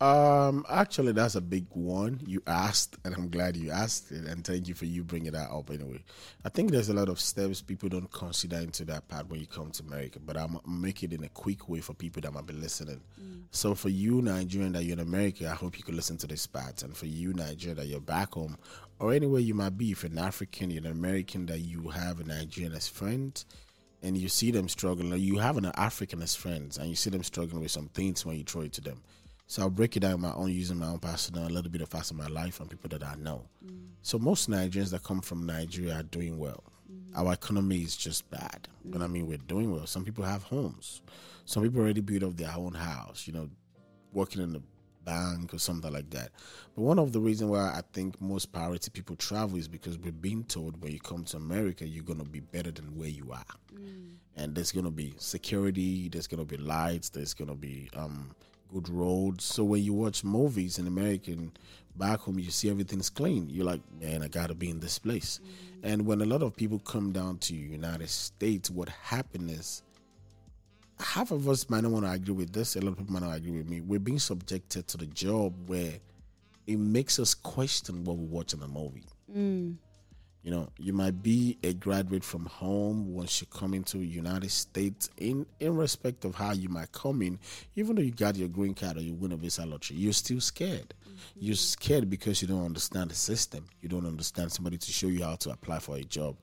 Um, 0.00 0.64
actually, 0.70 1.10
that's 1.10 1.34
a 1.34 1.40
big 1.40 1.66
one 1.70 2.20
you 2.24 2.40
asked, 2.46 2.96
and 3.04 3.14
I'm 3.16 3.28
glad 3.30 3.56
you 3.56 3.72
asked 3.72 4.12
it, 4.12 4.26
and 4.26 4.44
thank 4.44 4.68
you 4.68 4.74
for 4.74 4.84
you 4.84 5.02
bringing 5.02 5.32
that 5.32 5.50
up. 5.50 5.70
Anyway, 5.70 6.04
I 6.44 6.50
think 6.50 6.70
there's 6.70 6.88
a 6.88 6.94
lot 6.94 7.08
of 7.08 7.18
steps 7.18 7.62
people 7.62 7.88
don't 7.88 8.10
consider 8.12 8.58
into 8.58 8.84
that 8.84 9.08
part 9.08 9.28
when 9.28 9.40
you 9.40 9.48
come 9.48 9.72
to 9.72 9.82
America, 9.82 10.20
but 10.24 10.36
I'm 10.36 10.60
making 10.68 11.10
it 11.10 11.18
in 11.18 11.24
a 11.24 11.28
quick 11.30 11.68
way 11.68 11.80
for 11.80 11.94
people 11.94 12.22
that 12.22 12.32
might 12.32 12.46
be 12.46 12.54
listening. 12.54 13.00
Mm. 13.20 13.42
So, 13.50 13.74
for 13.74 13.88
you 13.88 14.22
Nigerian 14.22 14.72
that 14.74 14.84
you're 14.84 14.92
in 14.92 15.00
America, 15.00 15.48
I 15.50 15.54
hope 15.54 15.76
you 15.76 15.82
can 15.82 15.96
listen 15.96 16.16
to 16.18 16.28
this 16.28 16.46
part, 16.46 16.84
and 16.84 16.96
for 16.96 17.06
you 17.06 17.32
Nigerian 17.32 17.78
that 17.78 17.86
you're 17.86 18.00
back 18.00 18.34
home, 18.34 18.56
or 19.00 19.12
anywhere 19.12 19.40
you 19.40 19.54
might 19.54 19.76
be, 19.76 19.90
if 19.90 20.04
you're 20.04 20.12
an 20.12 20.18
African, 20.18 20.70
you're 20.70 20.84
an 20.84 20.92
American 20.92 21.46
that 21.46 21.58
you 21.58 21.88
have 21.88 22.20
a 22.20 22.24
Nigerian 22.24 22.72
as 22.72 22.86
friend, 22.86 23.44
and 24.04 24.16
you 24.16 24.28
see 24.28 24.52
them 24.52 24.68
struggling, 24.68 25.12
or 25.12 25.16
you 25.16 25.38
have 25.38 25.56
an 25.56 25.72
African 25.74 26.22
as 26.22 26.36
friends, 26.36 26.78
and 26.78 26.88
you 26.88 26.94
see 26.94 27.10
them 27.10 27.24
struggling 27.24 27.62
with 27.62 27.72
some 27.72 27.88
things 27.88 28.24
when 28.24 28.36
you 28.36 28.44
throw 28.44 28.62
it 28.62 28.72
to 28.74 28.80
them 28.80 29.02
so 29.50 29.62
I'll 29.62 29.70
break 29.70 29.96
it 29.96 30.00
down 30.00 30.20
my 30.20 30.32
own 30.34 30.52
using 30.52 30.78
my 30.78 30.88
own 30.88 30.98
personal, 30.98 31.46
a 31.46 31.48
little 31.48 31.70
bit 31.70 31.80
of 31.80 31.88
facts 31.88 32.10
of 32.10 32.18
my 32.18 32.26
life 32.26 32.56
from 32.56 32.68
people 32.68 32.90
that 32.90 33.02
I 33.02 33.14
know. 33.14 33.46
Mm. 33.64 33.86
So 34.02 34.18
most 34.18 34.50
Nigerians 34.50 34.90
that 34.90 35.02
come 35.02 35.22
from 35.22 35.46
Nigeria 35.46 35.94
are 35.94 36.02
doing 36.02 36.38
well. 36.38 36.62
Mm. 36.92 37.18
Our 37.18 37.32
economy 37.32 37.78
is 37.78 37.96
just 37.96 38.30
bad. 38.30 38.68
Mm. 38.86 38.92
But 38.92 39.00
I 39.00 39.06
mean, 39.06 39.26
we're 39.26 39.38
doing 39.38 39.72
well. 39.72 39.86
Some 39.86 40.04
people 40.04 40.22
have 40.22 40.42
homes. 40.42 41.00
Some 41.46 41.62
people 41.62 41.80
already 41.80 42.02
built 42.02 42.24
up 42.24 42.36
their 42.36 42.52
own 42.54 42.74
house, 42.74 43.26
you 43.26 43.32
know, 43.32 43.48
working 44.12 44.42
in 44.42 44.52
the 44.52 44.60
bank 45.06 45.54
or 45.54 45.58
something 45.58 45.94
like 45.94 46.10
that. 46.10 46.28
But 46.76 46.82
one 46.82 46.98
of 46.98 47.14
the 47.14 47.20
reasons 47.20 47.50
why 47.50 47.68
I 47.68 47.80
think 47.94 48.20
most 48.20 48.52
priority 48.52 48.90
people 48.90 49.16
travel 49.16 49.56
is 49.56 49.66
because 49.66 49.96
we're 49.96 50.12
being 50.12 50.44
told 50.44 50.78
when 50.82 50.92
you 50.92 51.00
come 51.00 51.24
to 51.24 51.38
America, 51.38 51.86
you're 51.88 52.04
going 52.04 52.18
to 52.18 52.26
be 52.26 52.40
better 52.40 52.70
than 52.70 52.94
where 52.98 53.08
you 53.08 53.32
are. 53.32 53.54
Mm. 53.74 54.16
And 54.36 54.54
there's 54.54 54.72
going 54.72 54.84
to 54.84 54.90
be 54.90 55.14
security, 55.16 56.10
there's 56.10 56.26
going 56.26 56.46
to 56.46 56.56
be 56.56 56.62
lights, 56.62 57.08
there's 57.08 57.32
going 57.32 57.48
to 57.48 57.54
be 57.54 57.88
um, 57.96 58.34
good 58.72 58.88
roads. 58.88 59.44
So 59.44 59.64
when 59.64 59.82
you 59.82 59.92
watch 59.92 60.24
movies 60.24 60.78
in 60.78 60.86
American 60.86 61.52
back 61.96 62.20
home, 62.20 62.38
you 62.38 62.50
see 62.50 62.70
everything's 62.70 63.10
clean. 63.10 63.48
You're 63.48 63.64
like, 63.64 63.80
man, 64.00 64.22
I 64.22 64.28
gotta 64.28 64.54
be 64.54 64.70
in 64.70 64.80
this 64.80 64.98
place. 64.98 65.40
Mm-hmm. 65.42 65.86
And 65.86 66.06
when 66.06 66.20
a 66.20 66.24
lot 66.24 66.42
of 66.42 66.56
people 66.56 66.78
come 66.78 67.12
down 67.12 67.38
to 67.38 67.54
United 67.54 68.08
States, 68.08 68.70
what 68.70 68.88
happened 68.88 69.50
is 69.50 69.82
half 71.00 71.30
of 71.30 71.48
us 71.48 71.68
might 71.70 71.82
not 71.82 71.92
want 71.92 72.04
to 72.04 72.10
agree 72.10 72.34
with 72.34 72.52
this. 72.52 72.76
A 72.76 72.80
lot 72.80 72.92
of 72.92 72.98
people 72.98 73.12
might 73.12 73.22
not 73.22 73.36
agree 73.36 73.58
with 73.58 73.68
me. 73.68 73.80
We're 73.80 73.98
being 73.98 74.18
subjected 74.18 74.88
to 74.88 74.96
the 74.96 75.06
job 75.06 75.54
where 75.68 75.94
it 76.66 76.78
makes 76.78 77.18
us 77.18 77.34
question 77.34 78.04
what 78.04 78.16
we 78.16 78.24
watch 78.26 78.52
in 78.52 78.60
the 78.60 78.68
movie. 78.68 79.06
Mm. 79.34 79.76
You 80.42 80.52
know, 80.52 80.68
you 80.78 80.92
might 80.92 81.22
be 81.22 81.58
a 81.62 81.74
graduate 81.74 82.24
from 82.24 82.46
home 82.46 83.12
once 83.12 83.40
you 83.40 83.46
come 83.48 83.74
into 83.74 83.98
United 83.98 84.50
States. 84.50 85.10
In 85.16 85.44
in 85.60 85.76
respect 85.76 86.24
of 86.24 86.34
how 86.34 86.52
you 86.52 86.68
might 86.68 86.92
come 86.92 87.22
in, 87.22 87.38
even 87.76 87.96
though 87.96 88.02
you 88.02 88.12
got 88.12 88.36
your 88.36 88.48
green 88.48 88.74
card 88.74 88.96
or 88.96 89.02
you 89.02 89.14
win 89.14 89.32
a 89.32 89.36
visa 89.36 89.66
lottery, 89.66 89.96
you're 89.96 90.12
still 90.12 90.40
scared. 90.40 90.94
Mm-hmm. 91.02 91.16
You're 91.40 91.56
scared 91.56 92.08
because 92.08 92.40
you 92.40 92.48
don't 92.48 92.64
understand 92.64 93.10
the 93.10 93.14
system. 93.16 93.66
You 93.80 93.88
don't 93.88 94.06
understand 94.06 94.52
somebody 94.52 94.78
to 94.78 94.92
show 94.92 95.08
you 95.08 95.24
how 95.24 95.36
to 95.36 95.50
apply 95.50 95.80
for 95.80 95.96
a 95.96 96.04
job. 96.04 96.36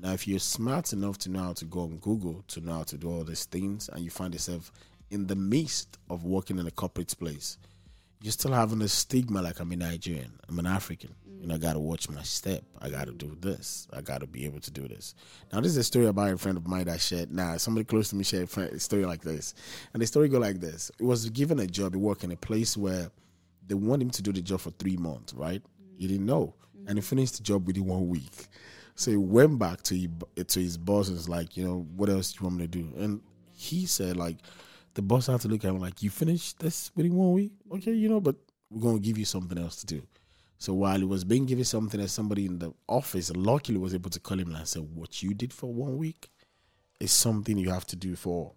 Now, 0.00 0.12
if 0.12 0.28
you're 0.28 0.38
smart 0.38 0.92
enough 0.92 1.18
to 1.18 1.30
know 1.30 1.40
how 1.40 1.52
to 1.54 1.64
go 1.64 1.80
on 1.80 1.96
Google, 1.96 2.44
to 2.48 2.60
know 2.60 2.74
how 2.74 2.82
to 2.84 2.96
do 2.96 3.10
all 3.10 3.24
these 3.24 3.46
things, 3.46 3.88
and 3.92 4.04
you 4.04 4.10
find 4.10 4.32
yourself 4.32 4.70
in 5.10 5.26
the 5.26 5.34
midst 5.34 5.98
of 6.08 6.24
working 6.24 6.58
in 6.58 6.66
a 6.66 6.70
corporate 6.70 7.18
place, 7.18 7.58
you're 8.22 8.32
still 8.32 8.52
having 8.52 8.82
a 8.82 8.88
stigma 8.88 9.42
like 9.42 9.58
I'm 9.58 9.72
a 9.72 9.76
Nigerian, 9.76 10.38
I'm 10.48 10.58
an 10.58 10.66
African. 10.66 11.14
Know, 11.46 11.54
I 11.54 11.58
got 11.58 11.74
to 11.74 11.78
watch 11.78 12.08
my 12.10 12.22
step. 12.22 12.62
I 12.80 12.90
got 12.90 13.06
to 13.06 13.12
do 13.12 13.36
this. 13.40 13.86
I 13.92 14.00
got 14.00 14.20
to 14.20 14.26
be 14.26 14.44
able 14.44 14.60
to 14.60 14.70
do 14.70 14.88
this. 14.88 15.14
Now, 15.52 15.60
this 15.60 15.72
is 15.72 15.76
a 15.78 15.84
story 15.84 16.06
about 16.06 16.32
a 16.32 16.38
friend 16.38 16.58
of 16.58 16.66
mine 16.66 16.86
that 16.86 17.00
shared. 17.00 17.32
Now, 17.32 17.56
somebody 17.56 17.84
close 17.84 18.10
to 18.10 18.16
me 18.16 18.24
shared 18.24 18.50
a, 18.56 18.78
story 18.80 19.04
like 19.04 19.22
this, 19.22 19.54
and 19.92 20.02
the 20.02 20.06
story 20.06 20.28
go 20.28 20.38
like 20.38 20.60
this: 20.60 20.90
It 20.98 21.04
was 21.04 21.28
given 21.30 21.60
a 21.60 21.66
job. 21.66 21.94
He 21.94 22.00
worked 22.00 22.24
in 22.24 22.32
a 22.32 22.36
place 22.36 22.76
where 22.76 23.10
they 23.66 23.74
want 23.74 24.02
him 24.02 24.10
to 24.10 24.22
do 24.22 24.32
the 24.32 24.42
job 24.42 24.60
for 24.60 24.70
three 24.70 24.96
months. 24.96 25.32
Right? 25.32 25.62
He 25.96 26.06
didn't 26.06 26.26
know, 26.26 26.54
and 26.86 26.98
he 26.98 27.02
finished 27.02 27.36
the 27.36 27.42
job 27.42 27.66
within 27.66 27.86
one 27.86 28.08
week. 28.08 28.48
So 28.98 29.12
he 29.12 29.16
went 29.16 29.60
back 29.60 29.82
to 29.84 29.94
he, 29.94 30.08
to 30.44 30.60
his 30.60 30.76
boss 30.76 31.06
and 31.06 31.16
was 31.16 31.28
like, 31.28 31.56
you 31.56 31.64
know, 31.64 31.86
what 31.94 32.08
else 32.08 32.32
do 32.32 32.38
you 32.40 32.46
want 32.46 32.58
me 32.58 32.64
to 32.64 32.68
do? 32.68 32.92
And 32.98 33.20
he 33.52 33.86
said 33.86 34.16
like, 34.16 34.38
the 34.94 35.02
boss 35.02 35.28
had 35.28 35.40
to 35.42 35.48
look 35.48 35.64
at 35.64 35.70
him 35.70 35.78
like, 35.78 36.02
you 36.02 36.10
finished 36.10 36.58
this 36.58 36.90
within 36.96 37.14
one 37.14 37.30
week, 37.30 37.52
okay, 37.72 37.92
you 37.92 38.08
know, 38.08 38.20
but 38.20 38.34
we're 38.70 38.82
gonna 38.82 38.98
give 38.98 39.16
you 39.16 39.24
something 39.24 39.56
else 39.56 39.76
to 39.76 39.86
do. 39.86 40.02
So 40.58 40.74
while 40.74 40.98
he 40.98 41.04
was 41.04 41.24
being 41.24 41.46
given 41.46 41.64
something 41.64 42.00
as 42.00 42.12
somebody 42.12 42.46
in 42.46 42.58
the 42.58 42.72
office 42.88 43.30
luckily 43.34 43.78
was 43.78 43.94
able 43.94 44.10
to 44.10 44.20
call 44.20 44.40
him 44.40 44.54
and 44.54 44.66
say, 44.66 44.80
What 44.80 45.22
you 45.22 45.32
did 45.32 45.52
for 45.52 45.72
one 45.72 45.96
week 45.96 46.30
is 46.98 47.12
something 47.12 47.56
you 47.56 47.70
have 47.70 47.86
to 47.86 47.96
do 47.96 48.16
for 48.16 48.52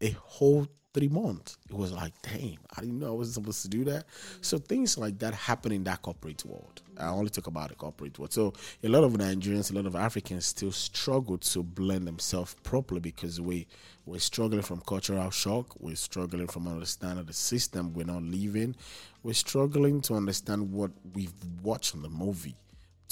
a 0.00 0.10
whole 0.10 0.68
three 0.92 1.08
months. 1.08 1.58
It 1.68 1.76
was 1.76 1.92
like, 1.92 2.12
damn, 2.22 2.58
I 2.76 2.80
didn't 2.80 2.98
know 2.98 3.08
I 3.08 3.16
was 3.16 3.34
supposed 3.34 3.62
to 3.62 3.68
do 3.68 3.84
that. 3.84 4.04
So 4.40 4.58
things 4.58 4.98
like 4.98 5.18
that 5.20 5.34
happen 5.34 5.72
in 5.72 5.84
that 5.84 6.02
corporate 6.02 6.44
world. 6.44 6.82
I 6.98 7.08
only 7.08 7.30
talk 7.30 7.46
about 7.46 7.70
the 7.70 7.74
corporate 7.74 8.18
world. 8.18 8.32
So 8.32 8.52
a 8.84 8.88
lot 8.88 9.04
of 9.04 9.12
Nigerians, 9.14 9.70
a 9.70 9.74
lot 9.74 9.86
of 9.86 9.96
Africans 9.96 10.46
still 10.46 10.72
struggle 10.72 11.38
to 11.38 11.62
blend 11.62 12.06
themselves 12.06 12.54
properly 12.62 13.00
because 13.00 13.40
we 13.40 13.66
we're 14.04 14.18
struggling 14.18 14.62
from 14.62 14.80
cultural 14.80 15.30
shock. 15.30 15.74
We're 15.78 15.94
struggling 15.96 16.48
from 16.48 16.66
understanding 16.66 17.24
the 17.24 17.32
system 17.32 17.94
we're 17.94 18.04
not 18.04 18.22
living. 18.22 18.74
We're 19.22 19.34
struggling 19.34 20.00
to 20.02 20.14
understand 20.14 20.72
what 20.72 20.90
we've 21.14 21.32
watched 21.62 21.94
in 21.94 22.02
the 22.02 22.08
movie 22.08 22.56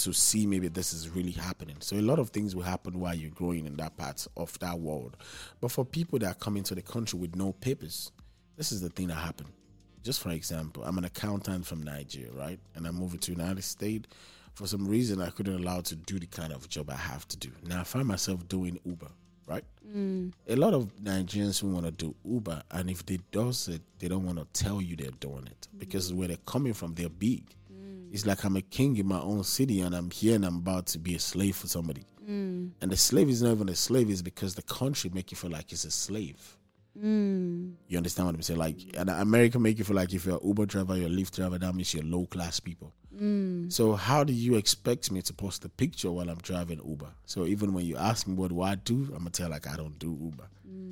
to 0.03 0.13
see 0.13 0.45
maybe 0.45 0.67
this 0.67 0.93
is 0.93 1.09
really 1.09 1.31
happening. 1.31 1.77
So 1.79 1.95
a 1.95 2.01
lot 2.01 2.19
of 2.19 2.29
things 2.29 2.55
will 2.55 2.63
happen 2.63 2.99
while 2.99 3.15
you're 3.15 3.31
growing 3.31 3.65
in 3.65 3.75
that 3.77 3.97
part 3.97 4.25
of 4.37 4.57
that 4.59 4.79
world. 4.79 5.17
But 5.59 5.71
for 5.71 5.85
people 5.85 6.19
that 6.19 6.39
come 6.39 6.57
into 6.57 6.75
the 6.75 6.81
country 6.81 7.19
with 7.19 7.35
no 7.35 7.53
papers, 7.53 8.11
this 8.57 8.71
is 8.71 8.81
the 8.81 8.89
thing 8.89 9.07
that 9.07 9.15
happened. 9.15 9.49
Just 10.03 10.21
for 10.21 10.31
example, 10.31 10.83
I'm 10.83 10.97
an 10.97 11.05
accountant 11.05 11.65
from 11.65 11.83
Nigeria, 11.83 12.31
right? 12.33 12.59
And 12.75 12.87
I 12.87 12.91
moved 12.91 13.21
to 13.23 13.31
United 13.31 13.63
States. 13.63 14.07
For 14.55 14.67
some 14.67 14.87
reason, 14.87 15.21
I 15.21 15.29
couldn't 15.29 15.55
allow 15.61 15.81
to 15.81 15.95
do 15.95 16.19
the 16.19 16.25
kind 16.25 16.51
of 16.51 16.67
job 16.67 16.89
I 16.89 16.95
have 16.95 17.27
to 17.29 17.37
do. 17.37 17.51
Now 17.63 17.81
I 17.81 17.83
find 17.83 18.07
myself 18.07 18.47
doing 18.47 18.79
Uber, 18.85 19.07
right? 19.47 19.63
Mm. 19.95 20.33
A 20.47 20.55
lot 20.55 20.73
of 20.73 20.93
Nigerians 20.97 21.61
who 21.61 21.69
want 21.69 21.85
to 21.85 21.91
do 21.91 22.15
Uber, 22.25 22.63
and 22.71 22.89
if 22.89 23.05
they 23.05 23.19
does 23.31 23.67
it, 23.67 23.81
they 23.99 24.07
don't 24.07 24.25
want 24.25 24.39
to 24.39 24.63
tell 24.63 24.81
you 24.81 24.95
they're 24.95 25.11
doing 25.19 25.45
it 25.45 25.67
because 25.77 26.13
where 26.13 26.27
they're 26.27 26.37
coming 26.45 26.73
from, 26.73 26.93
they're 26.95 27.09
big. 27.09 27.43
It's 28.11 28.25
like 28.25 28.43
I'm 28.43 28.57
a 28.57 28.61
king 28.61 28.97
in 28.97 29.07
my 29.07 29.19
own 29.19 29.43
city 29.43 29.81
and 29.81 29.95
I'm 29.95 30.11
here 30.11 30.35
and 30.35 30.45
I'm 30.45 30.57
about 30.57 30.85
to 30.87 30.99
be 30.99 31.15
a 31.15 31.19
slave 31.19 31.55
for 31.55 31.67
somebody. 31.67 32.05
Mm. 32.29 32.71
And 32.81 32.91
the 32.91 32.97
slave 32.97 33.29
is 33.29 33.41
not 33.41 33.51
even 33.51 33.69
a 33.69 33.75
slave, 33.75 34.09
it's 34.09 34.21
because 34.21 34.55
the 34.55 34.61
country 34.63 35.09
make 35.13 35.31
you 35.31 35.37
feel 35.37 35.51
like 35.51 35.71
it's 35.71 35.85
a 35.85 35.91
slave. 35.91 36.57
Mm. 37.01 37.73
You 37.87 37.97
understand 37.97 38.27
what 38.27 38.35
I'm 38.35 38.41
saying? 38.41 38.59
Like 38.59 38.77
and 38.97 39.09
America 39.09 39.57
make 39.59 39.77
you 39.77 39.85
feel 39.85 39.95
like 39.95 40.13
if 40.13 40.25
you're 40.25 40.37
an 40.37 40.45
Uber 40.47 40.65
driver, 40.65 40.97
you're 40.97 41.07
a 41.07 41.09
Lyft 41.09 41.35
driver, 41.35 41.57
that 41.57 41.73
means 41.73 41.93
you're 41.93 42.03
low 42.03 42.25
class 42.25 42.59
people. 42.59 42.93
Mm. 43.15 43.71
So 43.71 43.93
how 43.93 44.23
do 44.23 44.33
you 44.33 44.55
expect 44.55 45.11
me 45.11 45.21
to 45.21 45.33
post 45.33 45.63
a 45.63 45.69
picture 45.69 46.11
while 46.11 46.29
I'm 46.29 46.39
driving 46.39 46.81
Uber? 46.85 47.09
So 47.25 47.45
even 47.45 47.73
when 47.73 47.85
you 47.85 47.95
ask 47.95 48.27
me 48.27 48.33
what 48.35 48.49
do 48.49 48.61
I 48.61 48.75
do, 48.75 49.03
I'm 49.13 49.19
gonna 49.19 49.29
tell 49.29 49.49
like 49.49 49.67
I 49.67 49.77
don't 49.77 49.97
do 49.99 50.17
Uber. 50.21 50.49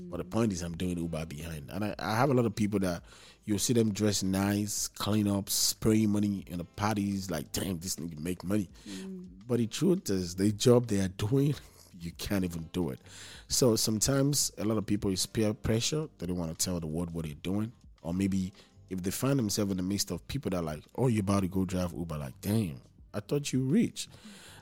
But 0.09 0.17
the 0.17 0.23
point 0.23 0.51
is 0.51 0.61
I'm 0.61 0.75
doing 0.75 0.97
Uber 0.97 1.25
behind. 1.25 1.69
And 1.71 1.85
I, 1.85 1.95
I 1.99 2.15
have 2.15 2.29
a 2.29 2.33
lot 2.33 2.45
of 2.45 2.55
people 2.55 2.79
that 2.79 3.03
you'll 3.45 3.59
see 3.59 3.73
them 3.73 3.93
dress 3.93 4.23
nice, 4.23 4.87
clean 4.87 5.27
up, 5.27 5.49
spraying 5.49 6.09
money 6.09 6.45
in 6.47 6.57
the 6.57 6.63
parties, 6.63 7.29
like 7.29 7.51
damn, 7.51 7.79
this 7.79 7.95
nigga 7.97 8.19
make 8.19 8.43
money. 8.43 8.69
Mm. 8.89 9.25
But 9.47 9.57
the 9.57 9.67
truth 9.67 10.09
is 10.09 10.35
the 10.35 10.51
job 10.51 10.87
they 10.87 10.99
are 10.99 11.07
doing, 11.17 11.55
you 11.99 12.11
can't 12.11 12.43
even 12.45 12.69
do 12.73 12.89
it. 12.89 12.99
So 13.47 13.75
sometimes 13.75 14.51
a 14.57 14.63
lot 14.63 14.77
of 14.77 14.85
people 14.85 15.11
is 15.11 15.25
peer 15.25 15.53
pressure. 15.53 16.07
They 16.17 16.27
don't 16.27 16.37
want 16.37 16.57
to 16.57 16.65
tell 16.65 16.79
the 16.79 16.87
world 16.87 17.13
what 17.13 17.25
they're 17.25 17.33
doing. 17.41 17.71
Or 18.01 18.13
maybe 18.13 18.53
if 18.89 19.03
they 19.03 19.11
find 19.11 19.37
themselves 19.37 19.71
in 19.71 19.77
the 19.77 19.83
midst 19.83 20.11
of 20.11 20.25
people 20.27 20.51
that 20.51 20.57
are 20.57 20.63
like, 20.63 20.83
oh, 20.95 21.07
you're 21.07 21.21
about 21.21 21.41
to 21.41 21.47
go 21.47 21.65
drive 21.65 21.93
Uber, 21.93 22.17
like, 22.17 22.39
damn, 22.41 22.79
I 23.13 23.19
thought 23.19 23.51
you 23.51 23.61
rich. 23.61 24.07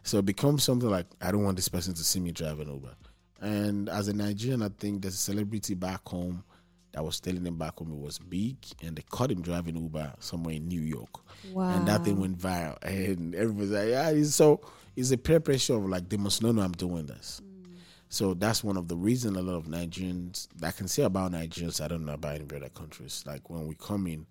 So 0.04 0.20
it 0.20 0.26
becomes 0.26 0.64
something 0.64 0.90
like, 0.90 1.06
I 1.22 1.32
don't 1.32 1.44
want 1.44 1.58
this 1.58 1.68
person 1.68 1.94
to 1.94 2.04
see 2.04 2.20
me 2.20 2.32
driving 2.32 2.70
Uber. 2.70 2.96
And 3.42 3.90
as 3.90 4.08
a 4.08 4.14
Nigerian, 4.14 4.62
I 4.62 4.70
think 4.70 5.02
there's 5.02 5.14
a 5.14 5.18
celebrity 5.18 5.76
back 5.76 6.08
home 6.08 6.44
that 6.92 7.04
was 7.04 7.20
telling 7.20 7.46
him 7.46 7.58
back 7.58 7.78
home 7.78 7.92
it 7.92 8.00
was 8.00 8.18
big, 8.18 8.58
and 8.82 8.96
they 8.96 9.04
caught 9.04 9.32
him 9.32 9.42
driving 9.42 9.76
Uber 9.76 10.14
somewhere 10.20 10.56
in 10.56 10.68
New 10.68 10.82
York. 10.82 11.10
Wow. 11.52 11.70
And 11.76 11.88
that 11.88 12.04
thing 12.04 12.20
went 12.20 12.40
viral. 12.40 12.82
And 12.84 13.36
everybody's 13.36 13.72
like, 13.72 13.90
yeah, 13.90 14.10
it's 14.10 14.34
so 14.34 14.62
it's 14.96 15.12
a 15.12 15.18
peer 15.18 15.40
pressure 15.40 15.76
of 15.76 15.86
like, 15.86 16.10
they 16.10 16.18
must 16.18 16.42
not 16.42 16.56
know 16.56 16.64
I'm 16.64 16.72
doing 16.72 17.06
this. 17.06 17.42
Mm. 17.44 17.76
So 18.10 18.34
that's 18.34 18.64
one 18.64 18.78
of 18.78 18.88
the 18.88 18.96
reasons 18.96 19.38
a 19.38 19.42
lot 19.42 19.56
of 19.56 19.66
Nigerians 19.66 20.48
I 20.64 20.72
can 20.72 20.88
say 20.88 21.04
about 21.04 21.34
Nigerians, 21.34 21.82
I 21.82 21.88
don't 21.88 22.04
know 22.04 22.14
about 22.14 22.36
any 22.36 22.46
other 22.56 22.70
countries. 22.70 23.24
Like 23.28 23.50
when 23.50 23.68
we 23.68 23.76
come 23.76 24.08
in, 24.08 24.26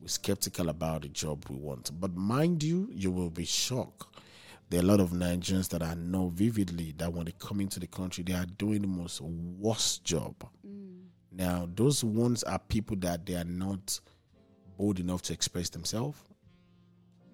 we're 0.00 0.08
skeptical 0.08 0.70
about 0.70 1.02
the 1.02 1.08
job 1.08 1.44
we 1.50 1.56
want. 1.56 1.90
But 2.00 2.16
mind 2.16 2.62
you, 2.62 2.88
you 2.92 3.10
will 3.10 3.30
be 3.30 3.44
shocked. 3.44 4.06
There 4.68 4.80
are 4.80 4.82
a 4.82 4.86
lot 4.86 5.00
of 5.00 5.10
Nigerians 5.10 5.68
that 5.68 5.82
I 5.82 5.94
know 5.94 6.28
vividly 6.28 6.92
that 6.98 7.12
when 7.12 7.26
they 7.26 7.34
come 7.38 7.60
into 7.60 7.78
the 7.78 7.86
country, 7.86 8.24
they 8.24 8.32
are 8.32 8.46
doing 8.46 8.82
the 8.82 8.88
most 8.88 9.20
worst 9.20 10.02
job. 10.02 10.34
Mm. 10.66 11.04
Now, 11.30 11.68
those 11.72 12.02
ones 12.02 12.42
are 12.42 12.58
people 12.58 12.96
that 13.00 13.26
they 13.26 13.34
are 13.36 13.44
not 13.44 14.00
bold 14.76 14.98
enough 14.98 15.22
to 15.22 15.32
express 15.32 15.68
themselves. 15.68 16.18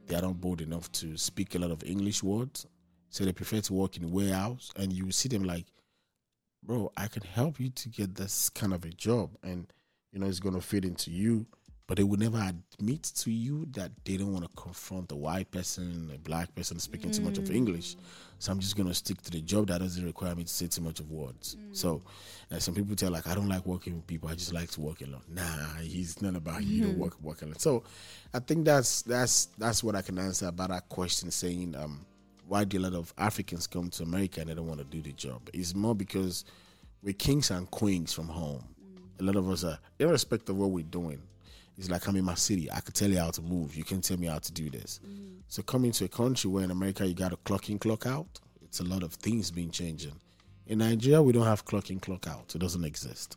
They 0.07 0.17
are 0.17 0.23
not 0.23 0.41
bold 0.41 0.61
enough 0.61 0.91
to 0.93 1.17
speak 1.17 1.55
a 1.55 1.59
lot 1.59 1.71
of 1.71 1.83
English 1.85 2.23
words. 2.23 2.67
So 3.09 3.25
they 3.25 3.33
prefer 3.33 3.61
to 3.61 3.75
work 3.75 3.97
in 3.97 4.11
warehouse 4.11 4.71
and 4.77 4.93
you 4.93 5.11
see 5.13 5.29
them 5.29 5.45
like, 5.45 5.67
bro, 6.63 6.91
I 6.97 7.09
can 7.09 7.23
help 7.23 7.61
you 7.61 7.71
to 7.71 7.89
get 7.89 8.15
this 8.15 8.51
kind 8.51 8.73
of 8.73 8.85
a 8.85 8.91
job 8.91 9.31
and 9.43 9.73
you 10.13 10.19
know 10.19 10.27
it's 10.27 10.41
gonna 10.41 10.61
fit 10.61 10.85
into 10.85 11.11
you. 11.11 11.47
But 11.93 11.99
they 11.99 12.05
will 12.05 12.19
never 12.19 12.39
admit 12.39 13.03
to 13.03 13.31
you 13.31 13.67
that 13.73 13.91
they 14.07 14.17
don't 14.17 14.33
want 14.33 14.47
to 14.47 14.51
confront 14.57 15.13
a 15.13 15.15
white 15.15 15.51
person, 15.51 16.11
a 16.15 16.17
black 16.17 16.55
person 16.55 16.79
speaking 16.79 17.11
too 17.11 17.21
much 17.21 17.37
of 17.37 17.51
English. 17.51 17.97
So 18.39 18.51
I'm 18.51 18.61
just 18.61 18.79
gonna 18.79 18.95
stick 18.95 19.21
to 19.21 19.31
the 19.31 19.43
job 19.43 19.67
that 19.67 19.83
doesn't 19.83 20.03
require 20.03 20.35
me 20.35 20.45
to 20.45 20.49
say 20.49 20.69
too 20.69 20.81
much 20.81 21.01
of 21.01 21.11
words. 21.11 21.59
So 21.73 22.01
uh, 22.51 22.59
some 22.61 22.75
people 22.75 22.97
tell 22.97 23.11
like 23.11 23.27
I 23.27 23.35
don't 23.35 23.47
like 23.47 23.67
working 23.67 23.97
with 23.97 24.07
people. 24.07 24.31
I 24.31 24.35
just 24.37 24.55
like 24.55 24.71
to 24.71 24.81
work 24.81 25.03
alone. 25.03 25.21
Nah, 25.29 25.43
he's 25.83 26.23
not 26.23 26.35
about 26.35 26.65
you 26.65 26.85
to 26.85 26.93
work 26.93 27.21
work 27.21 27.43
alone. 27.43 27.59
So 27.59 27.83
I 28.33 28.39
think 28.39 28.65
that's 28.65 29.03
that's 29.03 29.51
that's 29.59 29.85
what 29.85 29.95
I 29.95 30.01
can 30.01 30.19
answer 30.19 30.47
about 30.47 30.71
that 30.71 30.89
question. 30.89 31.31
Saying 31.31 31.77
um, 31.77 32.07
why 32.49 32.65
do 32.65 32.79
a 32.79 32.81
lot 32.81 32.95
of 32.95 33.13
Africans 33.19 33.67
come 33.67 33.91
to 33.91 34.05
America 34.05 34.41
and 34.41 34.49
they 34.49 34.55
don't 34.55 34.67
want 34.67 34.81
to 34.81 34.87
do 34.87 35.03
the 35.03 35.13
job? 35.13 35.43
It's 35.53 35.75
more 35.75 35.95
because 35.95 36.47
we're 37.03 37.13
kings 37.13 37.51
and 37.51 37.71
queens 37.71 38.15
from 38.15 38.29
home. 38.29 38.65
A 39.21 39.23
lot 39.23 39.37
of 39.37 39.47
us 39.51 39.63
are, 39.63 39.79
irrespective 39.99 40.55
of 40.55 40.57
what 40.57 40.71
we're 40.71 40.85
doing. 40.85 41.21
It's 41.79 41.91
like 41.91 42.07
I'm 42.07 42.17
in 42.17 42.25
my 42.25 42.35
city. 42.35 42.71
I 42.71 42.81
can 42.81 42.93
tell 42.93 43.11
you 43.11 43.19
how 43.19 43.31
to 43.31 43.43
move. 43.43 43.75
You 43.75 43.85
can 43.85 44.01
tell 44.01 44.19
me 44.19 44.27
how 44.27 44.39
to 44.39 44.53
do 44.53 44.71
this. 44.71 45.01
So 45.49 45.63
coming 45.63 45.93
to 45.93 46.05
a 46.05 46.09
country 46.09 46.51
where 46.51 46.65
in 46.65 46.71
America 46.71 47.07
you 47.07 47.15
got 47.15 47.33
a 47.33 47.37
clock 47.37 47.71
in, 47.71 47.79
clock 47.79 48.07
out. 48.07 48.41
It's 48.63 48.81
a 48.81 48.85
lot 48.85 49.03
of 49.03 49.15
things 49.15 49.51
being 49.51 49.71
changing. 49.71 50.15
In 50.67 50.79
Nigeria, 50.79 51.23
we 51.23 51.33
don't 51.33 51.47
have 51.47 51.65
clock 51.65 51.91
in, 51.91 51.99
clock 52.01 52.27
out. 52.27 52.55
It 52.55 52.59
doesn't 52.59 52.85
exist. 52.85 53.37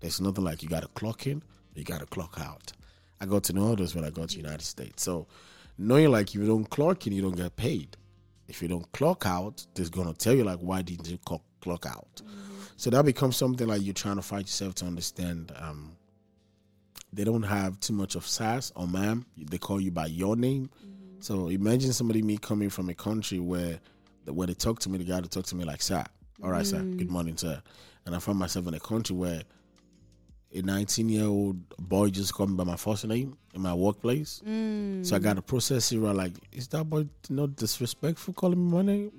There's 0.00 0.20
nothing 0.20 0.44
like 0.44 0.62
you 0.62 0.68
got 0.68 0.84
a 0.84 0.88
clock 0.88 1.26
in, 1.26 1.42
you 1.74 1.84
got 1.84 2.02
a 2.02 2.06
clock 2.06 2.38
out. 2.40 2.72
I 3.20 3.26
got 3.26 3.44
to 3.44 3.52
know 3.52 3.74
this 3.74 3.94
when 3.94 4.04
I 4.04 4.10
got 4.10 4.30
to 4.30 4.36
United 4.36 4.64
States. 4.64 5.02
So 5.02 5.26
knowing 5.76 6.10
like 6.10 6.28
if 6.28 6.34
you 6.36 6.46
don't 6.46 6.68
clock 6.68 7.06
in, 7.06 7.12
you 7.12 7.22
don't 7.22 7.36
get 7.36 7.56
paid. 7.56 7.96
If 8.46 8.62
you 8.62 8.68
don't 8.68 8.90
clock 8.92 9.26
out, 9.26 9.66
they're 9.74 9.88
gonna 9.88 10.14
tell 10.14 10.34
you 10.34 10.44
like 10.44 10.58
why 10.58 10.82
didn't 10.82 11.08
you 11.08 11.18
clock, 11.18 11.42
clock 11.60 11.86
out? 11.86 12.22
So 12.76 12.90
that 12.90 13.04
becomes 13.04 13.36
something 13.36 13.66
like 13.66 13.82
you're 13.82 13.94
trying 13.94 14.16
to 14.16 14.22
fight 14.22 14.42
yourself 14.42 14.74
to 14.76 14.86
understand. 14.86 15.52
Um, 15.56 15.96
they 17.12 17.24
don't 17.24 17.42
have 17.42 17.80
too 17.80 17.92
much 17.92 18.14
of 18.14 18.26
sass 18.26 18.72
or 18.76 18.86
ma'am. 18.86 19.24
They 19.36 19.58
call 19.58 19.80
you 19.80 19.90
by 19.90 20.06
your 20.06 20.36
name. 20.36 20.70
So 21.20 21.48
imagine 21.48 21.92
somebody 21.92 22.22
me 22.22 22.38
coming 22.38 22.70
from 22.70 22.88
a 22.90 22.94
country 22.94 23.38
where 23.40 23.80
the, 24.24 24.32
when 24.32 24.48
they 24.48 24.54
talk 24.54 24.78
to 24.80 24.90
me, 24.90 24.98
they 24.98 25.04
got 25.04 25.24
to 25.24 25.28
talk 25.28 25.46
to 25.46 25.56
me 25.56 25.64
like 25.64 25.82
sir. 25.82 26.04
All 26.42 26.50
right, 26.50 26.64
sir. 26.64 26.78
Good 26.78 27.10
morning, 27.10 27.36
sir. 27.36 27.60
And 28.06 28.14
I 28.14 28.20
find 28.20 28.38
myself 28.38 28.66
in 28.68 28.74
a 28.74 28.80
country 28.80 29.16
where 29.16 29.42
a 30.54 30.62
19 30.62 31.08
year 31.08 31.24
old 31.24 31.68
boy 31.78 32.08
just 32.10 32.32
called 32.32 32.50
me 32.50 32.56
by 32.56 32.64
my 32.64 32.76
first 32.76 33.06
name 33.06 33.36
in 33.54 33.60
my 33.62 33.74
workplace. 33.74 34.40
Mm. 34.46 35.04
So 35.04 35.16
I 35.16 35.18
got 35.18 35.36
to 35.36 35.42
process 35.42 35.90
it. 35.92 35.98
Right, 35.98 36.14
like, 36.14 36.32
is 36.52 36.68
that 36.68 36.84
boy 36.84 37.06
not 37.28 37.56
disrespectful 37.56 38.34
calling 38.34 38.58
me 38.64 38.76
my 38.76 38.82
name? 38.82 39.12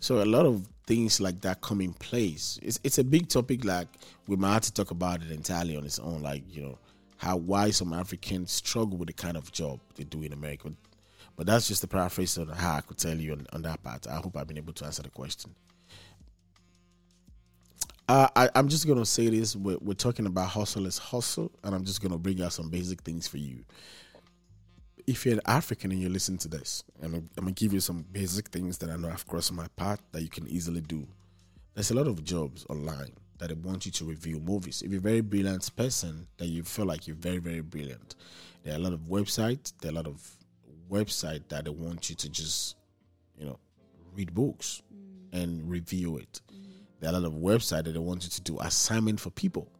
So 0.00 0.22
a 0.22 0.26
lot 0.26 0.46
of 0.46 0.66
things 0.86 1.20
like 1.20 1.40
that 1.42 1.60
come 1.60 1.80
in 1.80 1.92
place. 1.92 2.58
It's 2.62 2.80
it's 2.82 2.98
a 2.98 3.04
big 3.04 3.28
topic. 3.28 3.64
Like 3.64 3.88
we 4.26 4.36
might 4.36 4.54
have 4.54 4.62
to 4.62 4.72
talk 4.72 4.90
about 4.90 5.22
it 5.22 5.30
entirely 5.30 5.76
on 5.76 5.84
its 5.84 5.98
own. 5.98 6.22
Like 6.22 6.42
you 6.48 6.62
know 6.62 6.78
how 7.18 7.36
why 7.36 7.70
some 7.70 7.92
Africans 7.92 8.52
struggle 8.52 8.96
with 8.96 9.08
the 9.08 9.12
kind 9.12 9.36
of 9.36 9.52
job 9.52 9.80
they 9.96 10.04
do 10.04 10.22
in 10.22 10.32
America. 10.32 10.72
But 11.36 11.46
that's 11.46 11.68
just 11.68 11.84
a 11.84 11.86
paraphrase 11.86 12.36
of 12.36 12.48
how 12.48 12.76
I 12.76 12.80
could 12.80 12.98
tell 12.98 13.16
you 13.16 13.32
on, 13.32 13.46
on 13.52 13.62
that 13.62 13.82
part. 13.82 14.06
I 14.08 14.16
hope 14.16 14.36
I've 14.36 14.48
been 14.48 14.58
able 14.58 14.72
to 14.72 14.86
answer 14.86 15.02
the 15.02 15.10
question. 15.10 15.54
Uh, 18.08 18.28
I, 18.34 18.48
I'm 18.54 18.68
just 18.68 18.86
gonna 18.86 19.04
say 19.04 19.28
this: 19.28 19.54
we're, 19.54 19.78
we're 19.80 19.92
talking 19.92 20.26
about 20.26 20.48
hustle 20.48 20.86
is 20.86 20.98
hustle, 20.98 21.52
and 21.62 21.74
I'm 21.74 21.84
just 21.84 22.02
gonna 22.02 22.18
bring 22.18 22.42
out 22.42 22.54
some 22.54 22.70
basic 22.70 23.02
things 23.02 23.28
for 23.28 23.36
you 23.36 23.64
if 25.08 25.24
you're 25.24 25.34
an 25.34 25.40
African 25.46 25.90
and 25.90 26.00
you 26.00 26.10
listen 26.10 26.36
to 26.36 26.48
this, 26.48 26.84
and 27.00 27.14
I'm, 27.14 27.30
I'm 27.38 27.44
gonna 27.44 27.52
give 27.52 27.72
you 27.72 27.80
some 27.80 28.04
basic 28.12 28.48
things 28.48 28.76
that 28.78 28.90
I 28.90 28.96
know 28.96 29.08
I've 29.08 29.26
crossed 29.26 29.52
my 29.52 29.66
path 29.74 30.02
that 30.12 30.20
you 30.20 30.28
can 30.28 30.46
easily 30.48 30.82
do. 30.82 31.06
There's 31.74 31.90
a 31.90 31.94
lot 31.94 32.06
of 32.06 32.22
jobs 32.24 32.66
online 32.68 33.12
that 33.38 33.48
they 33.48 33.54
want 33.54 33.86
you 33.86 33.92
to 33.92 34.04
review 34.04 34.40
movies. 34.40 34.82
If 34.82 34.90
you're 34.90 34.98
a 34.98 35.02
very 35.02 35.20
brilliant 35.20 35.74
person, 35.76 36.26
that 36.36 36.46
you 36.46 36.62
feel 36.62 36.86
like 36.86 37.06
you're 37.06 37.16
very, 37.16 37.38
very 37.38 37.60
brilliant, 37.60 38.16
there 38.62 38.74
are 38.74 38.76
a 38.76 38.80
lot 38.80 38.92
of 38.92 39.00
websites. 39.00 39.72
There 39.80 39.90
are 39.90 39.94
a 39.94 39.96
lot 39.96 40.06
of 40.06 40.36
websites 40.90 41.48
that 41.48 41.64
they 41.64 41.70
want 41.70 42.10
you 42.10 42.16
to 42.16 42.28
just, 42.28 42.76
you 43.38 43.46
know, 43.46 43.58
read 44.14 44.34
books 44.34 44.82
mm. 44.92 45.42
and 45.42 45.68
review 45.68 46.18
it. 46.18 46.40
There 47.00 47.10
are 47.10 47.14
a 47.14 47.18
lot 47.18 47.26
of 47.26 47.34
websites 47.34 47.84
that 47.84 47.92
they 47.92 47.98
want 47.98 48.24
you 48.24 48.30
to 48.30 48.40
do 48.40 48.58
assignment 48.60 49.20
for 49.20 49.30
people 49.30 49.70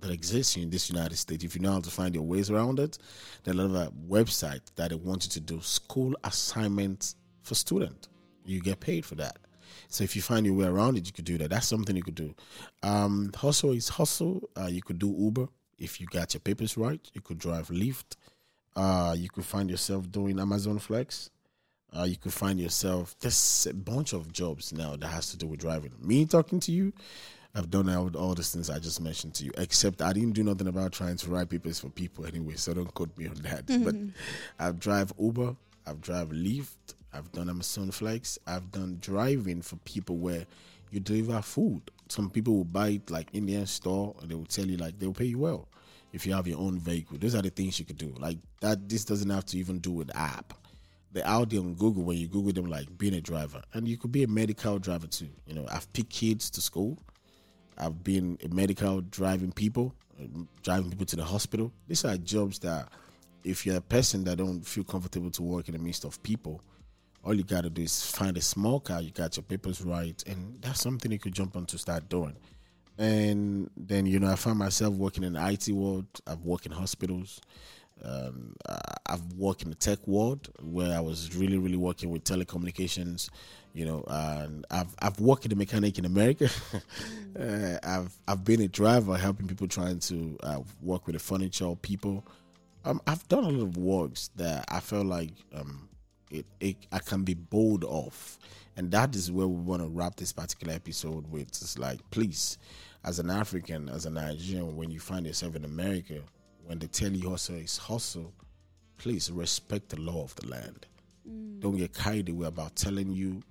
that 0.00 0.10
exists 0.10 0.56
in 0.56 0.70
this 0.70 0.90
United 0.90 1.16
States. 1.16 1.42
If 1.44 1.56
you 1.56 1.62
know 1.62 1.72
how 1.72 1.80
to 1.80 1.90
find 1.90 2.14
your 2.14 2.24
ways 2.24 2.50
around 2.50 2.78
it, 2.78 2.98
there 3.42 3.54
are 3.54 3.58
a 3.58 3.64
lot 3.64 3.86
of 3.88 3.92
websites 4.08 4.66
that 4.76 4.90
they 4.90 4.96
want 4.96 5.24
you 5.24 5.30
to 5.30 5.40
do 5.40 5.60
school 5.60 6.14
assignments 6.24 7.16
for 7.42 7.54
student. 7.54 8.08
You 8.44 8.60
get 8.60 8.80
paid 8.80 9.04
for 9.04 9.14
that. 9.16 9.38
So 9.88 10.04
if 10.04 10.14
you 10.16 10.22
find 10.22 10.46
your 10.46 10.54
way 10.54 10.66
around 10.66 10.96
it, 10.96 11.06
you 11.06 11.12
could 11.12 11.24
do 11.24 11.38
that. 11.38 11.50
That's 11.50 11.66
something 11.66 11.96
you 11.96 12.02
could 12.02 12.14
do. 12.14 12.34
Um, 12.82 13.30
hustle 13.34 13.72
is 13.72 13.88
hustle. 13.88 14.48
Uh, 14.56 14.66
you 14.66 14.82
could 14.82 14.98
do 14.98 15.14
Uber 15.18 15.48
if 15.78 16.00
you 16.00 16.06
got 16.06 16.34
your 16.34 16.40
papers 16.40 16.76
right. 16.76 17.00
You 17.14 17.20
could 17.20 17.38
drive 17.38 17.68
Lyft. 17.68 18.16
Uh, 18.76 19.14
you 19.16 19.28
could 19.28 19.44
find 19.44 19.70
yourself 19.70 20.10
doing 20.10 20.38
Amazon 20.38 20.78
Flex. 20.78 21.30
Uh, 21.96 22.04
you 22.04 22.16
could 22.16 22.32
find 22.34 22.60
yourself. 22.60 23.16
There's 23.20 23.66
a 23.70 23.74
bunch 23.74 24.12
of 24.12 24.32
jobs 24.32 24.72
now 24.72 24.94
that 24.96 25.06
has 25.06 25.30
to 25.30 25.36
do 25.36 25.46
with 25.46 25.60
driving. 25.60 25.92
Me 26.00 26.26
talking 26.26 26.60
to 26.60 26.72
you, 26.72 26.92
I've 27.54 27.70
done 27.70 27.88
all, 27.88 28.14
all 28.16 28.34
the 28.34 28.42
things 28.42 28.68
I 28.68 28.78
just 28.78 29.00
mentioned 29.00 29.34
to 29.34 29.44
you, 29.44 29.52
except 29.56 30.02
I 30.02 30.12
didn't 30.12 30.32
do 30.32 30.42
nothing 30.44 30.68
about 30.68 30.92
trying 30.92 31.16
to 31.16 31.30
write 31.30 31.48
papers 31.48 31.80
for 31.80 31.88
people 31.88 32.26
anyway, 32.26 32.54
so 32.56 32.74
don't 32.74 32.92
quote 32.92 33.16
me 33.16 33.26
on 33.26 33.36
that. 33.36 33.64
But 33.84 33.94
I've 34.58 34.78
drive 34.78 35.12
Uber, 35.18 35.56
I've 35.86 36.00
drive 36.00 36.28
Lyft, 36.28 36.94
I've 37.12 37.30
done 37.32 37.48
Amazon 37.48 37.90
Flex, 37.90 38.38
I've 38.46 38.70
done 38.70 38.98
driving 39.00 39.62
for 39.62 39.76
people 39.76 40.16
where 40.16 40.46
you 40.90 41.00
deliver 41.00 41.40
food. 41.42 41.82
Some 42.08 42.30
people 42.30 42.56
will 42.56 42.64
buy 42.64 42.88
it 42.90 43.10
like 43.10 43.28
in 43.32 43.46
their 43.46 43.66
store 43.66 44.14
and 44.20 44.30
they 44.30 44.34
will 44.34 44.44
tell 44.46 44.66
you 44.66 44.76
like 44.76 44.98
they'll 44.98 45.12
pay 45.12 45.26
you 45.26 45.38
well 45.38 45.68
if 46.12 46.26
you 46.26 46.32
have 46.32 46.46
your 46.46 46.58
own 46.58 46.78
vehicle. 46.78 47.18
Those 47.18 47.34
are 47.34 47.42
the 47.42 47.50
things 47.50 47.78
you 47.78 47.84
could 47.84 47.98
do. 47.98 48.14
Like 48.18 48.38
that 48.60 48.88
this 48.88 49.04
doesn't 49.04 49.28
have 49.28 49.44
to 49.46 49.58
even 49.58 49.78
do 49.78 49.92
with 49.92 50.14
app. 50.16 50.54
They're 51.12 51.26
out 51.26 51.50
there 51.50 51.60
on 51.60 51.74
Google 51.74 52.04
when 52.04 52.18
you 52.18 52.28
Google 52.28 52.52
them 52.52 52.66
like 52.66 52.96
being 52.98 53.14
a 53.14 53.20
driver. 53.20 53.62
And 53.72 53.88
you 53.88 53.96
could 53.96 54.12
be 54.12 54.24
a 54.24 54.28
medical 54.28 54.78
driver 54.78 55.06
too. 55.06 55.28
You 55.46 55.54
know, 55.54 55.66
I've 55.70 55.90
picked 55.92 56.10
kids 56.10 56.50
to 56.50 56.60
school. 56.60 56.98
I've 57.78 58.04
been 58.04 58.38
a 58.44 58.48
medical 58.48 59.00
driving 59.00 59.52
people, 59.52 59.94
driving 60.62 60.90
people 60.90 61.06
to 61.06 61.16
the 61.16 61.24
hospital. 61.24 61.72
These 61.86 62.04
are 62.04 62.16
jobs 62.16 62.58
that, 62.60 62.88
if 63.44 63.64
you're 63.64 63.76
a 63.76 63.80
person 63.80 64.24
that 64.24 64.36
don't 64.36 64.66
feel 64.66 64.84
comfortable 64.84 65.30
to 65.30 65.42
work 65.42 65.68
in 65.68 65.74
the 65.74 65.78
midst 65.78 66.04
of 66.04 66.22
people, 66.22 66.60
all 67.24 67.34
you 67.34 67.42
got 67.42 67.64
to 67.64 67.70
do 67.70 67.82
is 67.82 68.10
find 68.10 68.36
a 68.36 68.40
small 68.40 68.80
car. 68.80 69.00
You 69.02 69.10
got 69.10 69.36
your 69.36 69.44
papers 69.44 69.82
right, 69.82 70.22
and 70.26 70.60
that's 70.60 70.80
something 70.80 71.10
you 71.10 71.18
could 71.18 71.34
jump 71.34 71.56
on 71.56 71.66
to 71.66 71.78
start 71.78 72.08
doing. 72.08 72.36
And 72.96 73.70
then 73.76 74.06
you 74.06 74.18
know, 74.18 74.30
I 74.30 74.36
found 74.36 74.58
myself 74.58 74.94
working 74.94 75.24
in 75.24 75.34
the 75.34 75.48
IT 75.48 75.68
world. 75.68 76.06
I've 76.26 76.40
worked 76.44 76.66
in 76.66 76.72
hospitals. 76.72 77.40
Um, 78.04 78.54
I've 79.06 79.32
worked 79.32 79.62
in 79.62 79.70
the 79.70 79.74
tech 79.74 80.06
world 80.06 80.48
where 80.62 80.96
I 80.96 81.00
was 81.00 81.34
really, 81.34 81.58
really 81.58 81.76
working 81.76 82.10
with 82.10 82.24
telecommunications. 82.24 83.30
You 83.74 83.84
know, 83.84 84.04
and 84.08 84.64
I've 84.70 84.94
I've 85.00 85.20
worked 85.20 85.44
in 85.44 85.50
the 85.50 85.56
mechanic 85.56 85.98
in 85.98 86.04
America. 86.04 86.48
uh, 87.38 87.78
I've 87.82 88.12
I've 88.26 88.44
been 88.44 88.62
a 88.62 88.68
driver 88.68 89.16
helping 89.16 89.46
people 89.46 89.68
trying 89.68 90.00
to 90.00 90.38
uh, 90.42 90.60
work 90.82 91.06
with 91.06 91.14
the 91.14 91.20
furniture 91.20 91.74
people. 91.76 92.24
Um, 92.84 93.00
I've 93.06 93.26
done 93.28 93.44
a 93.44 93.48
lot 93.48 93.62
of 93.62 93.76
works 93.76 94.30
that 94.36 94.64
I 94.68 94.80
felt 94.80 95.06
like 95.06 95.30
um, 95.54 95.87
it, 96.30 96.46
it 96.60 96.76
I 96.92 96.98
can 96.98 97.24
be 97.24 97.34
bold 97.34 97.84
of, 97.84 98.38
and 98.76 98.90
that 98.92 99.14
is 99.14 99.30
where 99.30 99.46
we 99.46 99.60
want 99.60 99.82
to 99.82 99.88
wrap 99.88 100.16
this 100.16 100.32
particular 100.32 100.74
episode 100.74 101.30
with. 101.30 101.48
It's 101.48 101.78
like, 101.78 102.00
please, 102.10 102.58
as 103.04 103.18
an 103.18 103.30
African, 103.30 103.88
as 103.88 104.06
a 104.06 104.10
Nigerian, 104.10 104.76
when 104.76 104.90
you 104.90 105.00
find 105.00 105.26
yourself 105.26 105.56
in 105.56 105.64
America, 105.64 106.20
when 106.66 106.78
they 106.78 106.86
tell 106.86 107.10
you 107.10 107.30
hustle 107.30 107.56
is 107.56 107.78
hustle, 107.78 108.32
please 108.98 109.30
respect 109.30 109.88
the 109.90 110.00
law 110.00 110.22
of 110.22 110.34
the 110.36 110.48
land. 110.48 110.86
Mm. 111.28 111.60
Don't 111.60 111.76
get 111.76 111.94
carried 111.94 112.28
away 112.28 112.46
about 112.46 112.76
telling 112.76 113.10
you. 113.10 113.42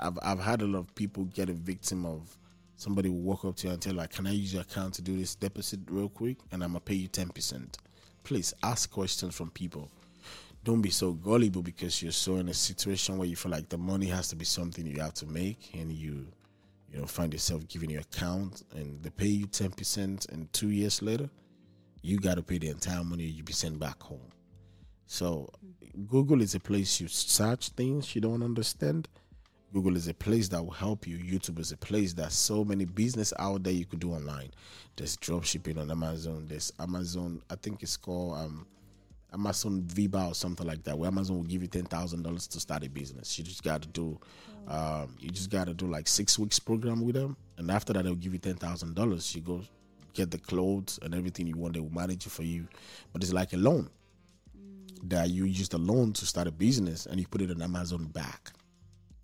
I've 0.00 0.18
I've 0.22 0.40
had 0.40 0.62
a 0.62 0.66
lot 0.66 0.78
of 0.78 0.94
people 0.94 1.24
get 1.24 1.50
a 1.50 1.54
victim 1.54 2.06
of 2.06 2.38
somebody 2.76 3.08
will 3.08 3.20
walk 3.20 3.44
up 3.44 3.56
to 3.56 3.66
you 3.66 3.72
and 3.72 3.82
tell 3.82 3.94
like, 3.94 4.10
"Can 4.10 4.26
I 4.26 4.32
use 4.32 4.52
your 4.52 4.62
account 4.62 4.94
to 4.94 5.02
do 5.02 5.16
this 5.16 5.34
deposit 5.34 5.80
real 5.88 6.08
quick?" 6.08 6.38
And 6.50 6.62
I'm 6.62 6.70
gonna 6.70 6.80
pay 6.80 6.94
you 6.94 7.08
ten 7.08 7.28
percent. 7.28 7.78
Please 8.24 8.54
ask 8.62 8.90
questions 8.90 9.34
from 9.34 9.50
people. 9.50 9.90
Don't 10.64 10.80
be 10.80 10.90
so 10.90 11.12
gullible 11.12 11.62
because 11.62 12.02
you're 12.02 12.12
so 12.12 12.36
in 12.36 12.48
a 12.48 12.54
situation 12.54 13.18
where 13.18 13.26
you 13.26 13.34
feel 13.34 13.50
like 13.50 13.68
the 13.68 13.78
money 13.78 14.06
has 14.06 14.28
to 14.28 14.36
be 14.36 14.44
something 14.44 14.86
you 14.86 15.00
have 15.00 15.14
to 15.14 15.26
make, 15.26 15.70
and 15.74 15.90
you, 15.92 16.26
you 16.90 16.98
know, 16.98 17.06
find 17.06 17.32
yourself 17.32 17.66
giving 17.66 17.90
your 17.90 18.02
account 18.02 18.62
and 18.76 19.02
they 19.02 19.10
pay 19.10 19.26
you 19.26 19.46
ten 19.46 19.70
percent, 19.70 20.26
and 20.26 20.52
two 20.52 20.70
years 20.70 21.02
later, 21.02 21.28
you 22.02 22.18
got 22.18 22.36
to 22.36 22.42
pay 22.42 22.58
the 22.58 22.68
entire 22.68 23.02
money 23.02 23.24
you 23.24 23.42
be 23.42 23.52
sent 23.52 23.78
back 23.78 24.00
home. 24.02 24.30
So, 25.06 25.50
Google 26.08 26.40
is 26.40 26.54
a 26.54 26.60
place 26.60 27.00
you 27.00 27.08
search 27.08 27.70
things 27.70 28.14
you 28.14 28.20
don't 28.20 28.42
understand. 28.42 29.08
Google 29.72 29.96
is 29.96 30.06
a 30.06 30.14
place 30.14 30.48
that 30.48 30.62
will 30.62 30.70
help 30.72 31.06
you. 31.06 31.18
YouTube 31.18 31.58
is 31.58 31.72
a 31.72 31.76
place 31.76 32.12
that 32.14 32.30
so 32.30 32.64
many 32.64 32.84
business 32.84 33.32
out 33.38 33.62
there 33.62 33.72
you 33.72 33.86
could 33.86 34.00
do 34.00 34.12
online. 34.12 34.50
There's 34.96 35.16
drop 35.16 35.44
shipping 35.44 35.78
on 35.78 35.90
Amazon. 35.90 36.46
There's 36.46 36.72
Amazon. 36.78 37.42
I 37.50 37.56
think 37.56 37.82
it's 37.82 37.96
called 37.96 38.36
um, 38.36 38.66
Amazon 39.32 39.82
Viva 39.86 40.26
or 40.26 40.34
something 40.34 40.66
like 40.66 40.82
that, 40.84 40.98
where 40.98 41.08
Amazon 41.08 41.36
will 41.36 41.44
give 41.44 41.62
you 41.62 41.68
ten 41.68 41.84
thousand 41.84 42.22
dollars 42.22 42.46
to 42.48 42.60
start 42.60 42.84
a 42.84 42.90
business. 42.90 43.38
You 43.38 43.44
just 43.44 43.62
got 43.62 43.82
to 43.82 43.88
do, 43.88 44.18
um, 44.68 45.16
you 45.18 45.30
just 45.30 45.50
got 45.50 45.66
to 45.66 45.74
do 45.74 45.86
like 45.86 46.08
six 46.08 46.38
weeks 46.38 46.58
program 46.58 47.04
with 47.04 47.14
them, 47.14 47.36
and 47.58 47.70
after 47.70 47.92
that 47.92 48.04
they'll 48.04 48.14
give 48.14 48.32
you 48.32 48.38
ten 48.38 48.56
thousand 48.56 48.94
dollars. 48.94 49.34
You 49.34 49.40
go 49.42 49.62
get 50.14 50.30
the 50.30 50.38
clothes 50.38 50.98
and 51.02 51.14
everything 51.14 51.46
you 51.46 51.56
want. 51.56 51.74
They 51.74 51.80
will 51.80 51.94
manage 51.94 52.26
it 52.26 52.30
for 52.30 52.42
you, 52.42 52.66
but 53.12 53.22
it's 53.22 53.32
like 53.32 53.52
a 53.52 53.56
loan 53.56 53.88
that 55.04 55.30
you 55.30 55.44
use 55.44 55.68
the 55.68 55.78
loan 55.78 56.12
to 56.12 56.26
start 56.26 56.46
a 56.46 56.52
business 56.52 57.06
and 57.06 57.18
you 57.18 57.26
put 57.26 57.42
it 57.42 57.50
on 57.50 57.60
Amazon 57.62 58.04
back. 58.04 58.52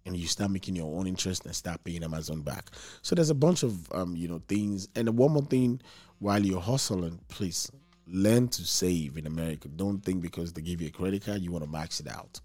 And 0.06 0.16
you 0.16 0.26
start 0.26 0.50
making 0.50 0.74
your 0.74 0.98
own 0.98 1.06
interest 1.06 1.44
and 1.44 1.54
start 1.54 1.84
paying 1.84 2.02
Amazon 2.02 2.40
back. 2.40 2.70
So 3.02 3.14
there's 3.14 3.28
a 3.28 3.34
bunch 3.34 3.62
of 3.62 3.92
um, 3.92 4.16
you 4.16 4.26
know 4.26 4.40
things. 4.48 4.88
And 4.96 5.06
one 5.18 5.32
more 5.32 5.44
thing, 5.44 5.82
while 6.18 6.44
you're 6.44 6.60
hustling, 6.62 7.20
please 7.28 7.70
learn 8.10 8.48
to 8.48 8.64
save 8.64 9.16
in 9.16 9.26
America. 9.26 9.68
Don't 9.68 10.04
think 10.04 10.20
because 10.20 10.52
they 10.52 10.62
give 10.62 10.80
you 10.80 10.88
a 10.88 10.90
credit 10.90 11.24
card 11.24 11.40
you 11.42 11.50
want 11.50 11.64
to 11.64 11.70
max 11.70 12.00
it 12.00 12.08
out. 12.08 12.40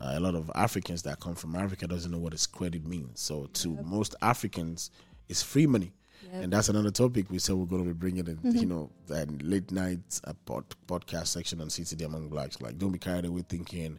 Uh, 0.00 0.14
a 0.14 0.20
lot 0.20 0.34
of 0.34 0.50
Africans 0.54 1.02
that 1.02 1.20
come 1.20 1.34
from 1.34 1.54
Africa 1.54 1.86
doesn't 1.86 2.10
know 2.10 2.18
what 2.18 2.32
this 2.32 2.46
credit 2.46 2.84
means. 2.84 3.20
So 3.20 3.46
to 3.54 3.68
most 3.84 4.14
Africans, 4.22 4.90
it's 5.28 5.42
free 5.42 5.66
money. 5.66 5.92
And 6.32 6.52
that's 6.52 6.68
another 6.68 6.90
topic 6.90 7.30
we 7.30 7.38
said 7.38 7.56
we're 7.56 7.66
going 7.66 7.82
to 7.84 7.88
be 7.88 7.98
bringing 7.98 8.26
in, 8.26 8.38
you 8.54 8.66
know, 8.66 8.90
that 9.08 9.42
late 9.42 9.70
night 9.70 10.20
uh, 10.24 10.32
pod, 10.46 10.64
podcast 10.86 11.26
section 11.28 11.60
on 11.60 11.68
CTD 11.68 12.04
Among 12.06 12.28
Blacks. 12.28 12.60
Like, 12.62 12.78
don't 12.78 12.92
be 12.92 12.98
carried 12.98 13.26
away 13.26 13.44
thinking 13.48 13.98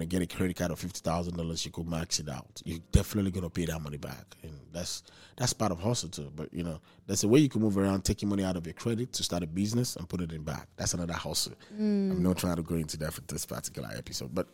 you're 0.00 0.06
get 0.06 0.22
a 0.22 0.36
credit 0.36 0.56
card 0.56 0.70
of 0.70 0.80
$50,000, 0.80 1.64
you 1.66 1.70
could 1.70 1.86
max 1.86 2.18
it 2.18 2.28
out. 2.28 2.62
You're 2.64 2.78
definitely 2.92 3.30
going 3.30 3.44
to 3.44 3.50
pay 3.50 3.66
that 3.66 3.80
money 3.80 3.98
back. 3.98 4.36
And 4.42 4.52
that's 4.72 5.02
that's 5.36 5.52
part 5.52 5.72
of 5.72 5.80
hustle 5.80 6.08
too. 6.08 6.32
But, 6.34 6.52
you 6.52 6.62
know, 6.62 6.80
there's 7.06 7.24
a 7.24 7.28
way 7.28 7.40
you 7.40 7.48
can 7.48 7.60
move 7.60 7.76
around 7.76 8.04
taking 8.04 8.28
money 8.28 8.44
out 8.44 8.56
of 8.56 8.66
your 8.66 8.74
credit 8.74 9.12
to 9.14 9.22
start 9.22 9.42
a 9.42 9.46
business 9.46 9.96
and 9.96 10.08
put 10.08 10.20
it 10.20 10.32
in 10.32 10.42
back. 10.42 10.68
That's 10.76 10.94
another 10.94 11.12
hustle. 11.12 11.54
I'm 11.78 12.22
not 12.22 12.38
trying 12.38 12.56
to 12.56 12.62
go 12.62 12.76
into 12.76 12.96
that 12.98 13.12
for 13.12 13.20
this 13.22 13.44
particular 13.44 13.90
episode. 13.94 14.34
But, 14.34 14.48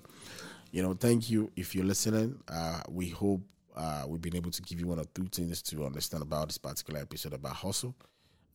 you 0.73 0.83
know, 0.83 0.95
thank 0.95 1.31
you 1.31 1.51
if 1.57 1.75
you're 1.75 1.85
listening. 1.85 2.41
Uh, 2.49 2.81
we 2.89 3.09
hope 3.09 3.43
uh, 3.77 4.05
we've 4.09 4.21
been 4.21 4.37
able 4.37 4.51
to 4.51 4.63
give 4.63 4.81
you 4.81 4.89
one 4.89 4.99
or 4.99 5.05
two 5.15 5.27
things 5.27 5.63
to 5.63 5.87
understand 5.87 6.23
about 6.23 6.49
this 6.49 6.59
particular 6.59 7.01
episode 7.01 7.33
about 7.33 7.55
hustle. 7.55 7.95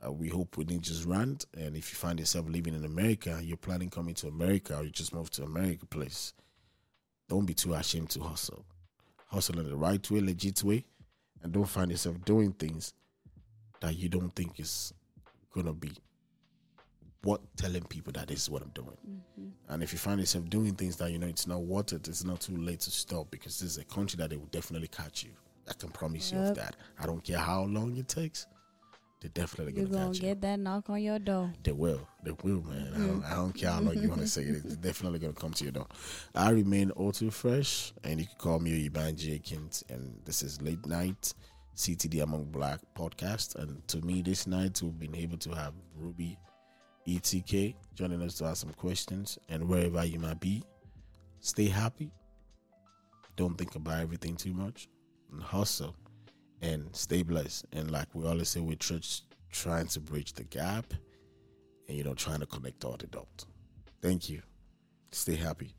Uh, 0.05 0.11
we 0.11 0.27
hope 0.27 0.57
we 0.57 0.65
didn't 0.65 0.83
just 0.83 1.05
rant. 1.05 1.45
And 1.57 1.77
if 1.77 1.91
you 1.91 1.95
find 1.95 2.19
yourself 2.19 2.47
living 2.49 2.73
in 2.73 2.83
America, 2.83 3.39
you're 3.41 3.57
planning 3.57 3.89
coming 3.89 4.15
to 4.15 4.27
America, 4.27 4.77
or 4.77 4.83
you 4.83 4.89
just 4.89 5.13
moved 5.13 5.33
to 5.33 5.43
America, 5.43 5.85
place, 5.85 6.33
don't 7.29 7.45
be 7.45 7.53
too 7.53 7.73
ashamed 7.73 8.09
to 8.11 8.21
hustle. 8.21 8.65
Hustle 9.27 9.59
in 9.59 9.69
the 9.69 9.75
right 9.75 10.11
way, 10.11 10.21
legit 10.21 10.63
way, 10.63 10.85
and 11.41 11.51
don't 11.51 11.65
find 11.65 11.91
yourself 11.91 12.23
doing 12.25 12.53
things 12.53 12.93
that 13.81 13.97
you 13.97 14.09
don't 14.09 14.33
think 14.35 14.59
is 14.59 14.93
gonna 15.53 15.73
be 15.73 15.91
what 17.23 17.41
telling 17.55 17.83
people 17.83 18.11
that 18.13 18.27
this 18.27 18.43
is 18.43 18.49
what 18.49 18.61
I'm 18.61 18.69
doing. 18.69 18.97
Mm-hmm. 19.09 19.73
And 19.73 19.83
if 19.83 19.93
you 19.93 19.99
find 19.99 20.19
yourself 20.19 20.49
doing 20.49 20.75
things 20.75 20.97
that 20.97 21.11
you 21.11 21.17
know 21.17 21.27
it's 21.27 21.47
not 21.47 21.61
worth 21.61 21.93
it, 21.93 22.07
it's 22.07 22.23
not 22.23 22.41
too 22.41 22.57
late 22.57 22.81
to 22.81 22.91
stop 22.91 23.31
because 23.31 23.59
this 23.59 23.71
is 23.71 23.77
a 23.77 23.85
country 23.85 24.17
that 24.17 24.29
they 24.29 24.35
will 24.37 24.47
definitely 24.47 24.89
catch 24.89 25.23
you. 25.23 25.31
I 25.69 25.73
can 25.73 25.89
promise 25.89 26.31
you 26.31 26.39
of 26.39 26.55
that. 26.55 26.75
I 26.99 27.05
don't 27.05 27.23
care 27.23 27.37
how 27.37 27.63
long 27.63 27.95
it 27.95 28.09
takes. 28.09 28.45
They're 29.23 29.31
definitely 29.45 29.71
gonna 29.71 29.87
gonna 29.87 30.13
get 30.19 30.41
that 30.41 30.59
knock 30.59 30.89
on 30.89 31.01
your 31.01 31.17
door. 31.17 31.53
They 31.63 31.71
will. 31.71 32.05
They 32.25 32.31
will, 32.43 32.61
man. 32.63 32.91
I, 32.93 32.97
don't, 32.97 33.23
I 33.23 33.35
don't 33.35 33.53
care 33.53 33.71
how 33.71 33.79
long 33.79 33.97
you 33.97 34.09
want 34.09 34.19
to 34.19 34.27
say 34.27 34.41
it. 34.41 34.65
It's 34.65 34.75
definitely 34.75 35.19
going 35.19 35.33
to 35.33 35.39
come 35.39 35.53
to 35.53 35.63
your 35.63 35.71
door. 35.71 35.87
I 36.35 36.49
remain 36.49 36.91
all 36.91 37.13
too 37.13 37.31
fresh, 37.31 37.93
and 38.03 38.19
you 38.19 38.25
can 38.25 38.35
call 38.37 38.59
me 38.59 38.89
Oyebanji 38.89 39.35
Akins. 39.35 39.81
And 39.87 40.19
this 40.25 40.43
is 40.43 40.61
Late 40.61 40.85
Night 40.85 41.33
CTD 41.73 42.21
Among 42.21 42.43
Black 42.51 42.81
podcast. 42.97 43.55
And 43.55 43.87
to 43.87 44.01
me, 44.01 44.21
this 44.21 44.45
night, 44.45 44.81
we've 44.83 44.99
been 44.99 45.15
able 45.15 45.37
to 45.37 45.51
have 45.51 45.73
Ruby 45.95 46.37
ETK 47.07 47.75
joining 47.95 48.21
us 48.23 48.35
to 48.39 48.45
ask 48.45 48.59
some 48.59 48.73
questions. 48.73 49.39
And 49.47 49.69
wherever 49.69 50.03
you 50.03 50.19
might 50.19 50.41
be, 50.41 50.63
stay 51.39 51.69
happy. 51.69 52.11
Don't 53.37 53.57
think 53.57 53.75
about 53.75 54.01
everything 54.01 54.35
too 54.35 54.53
much. 54.53 54.89
And 55.31 55.41
hustle 55.41 55.95
and 56.63 56.87
stay 56.95 57.21
blessed. 57.21 57.65
And 57.73 57.91
like 57.91 58.07
we 58.13 58.25
always 58.25 58.49
say, 58.49 58.61
we're 58.61 58.77
tr- 58.77 58.95
trying 59.51 59.87
to 59.87 59.99
bridge 59.99 60.33
the 60.33 60.45
gap 60.45 60.93
and 61.87 61.97
you 61.97 62.03
know 62.03 62.15
trying 62.15 62.39
to 62.39 62.45
connect 62.47 62.83
all 62.85 62.95
the 62.97 63.07
dots. 63.07 63.45
Thank 64.01 64.29
you. 64.29 64.41
Stay 65.11 65.35
happy. 65.35 65.75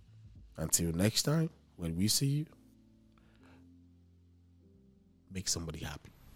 Until 0.57 0.93
next 0.93 1.25
time, 1.25 1.51
when 1.77 1.97
we 1.97 2.07
see 2.07 2.27
you, 2.27 2.47
make 5.33 5.49
somebody 5.49 5.81
happy. 5.81 6.14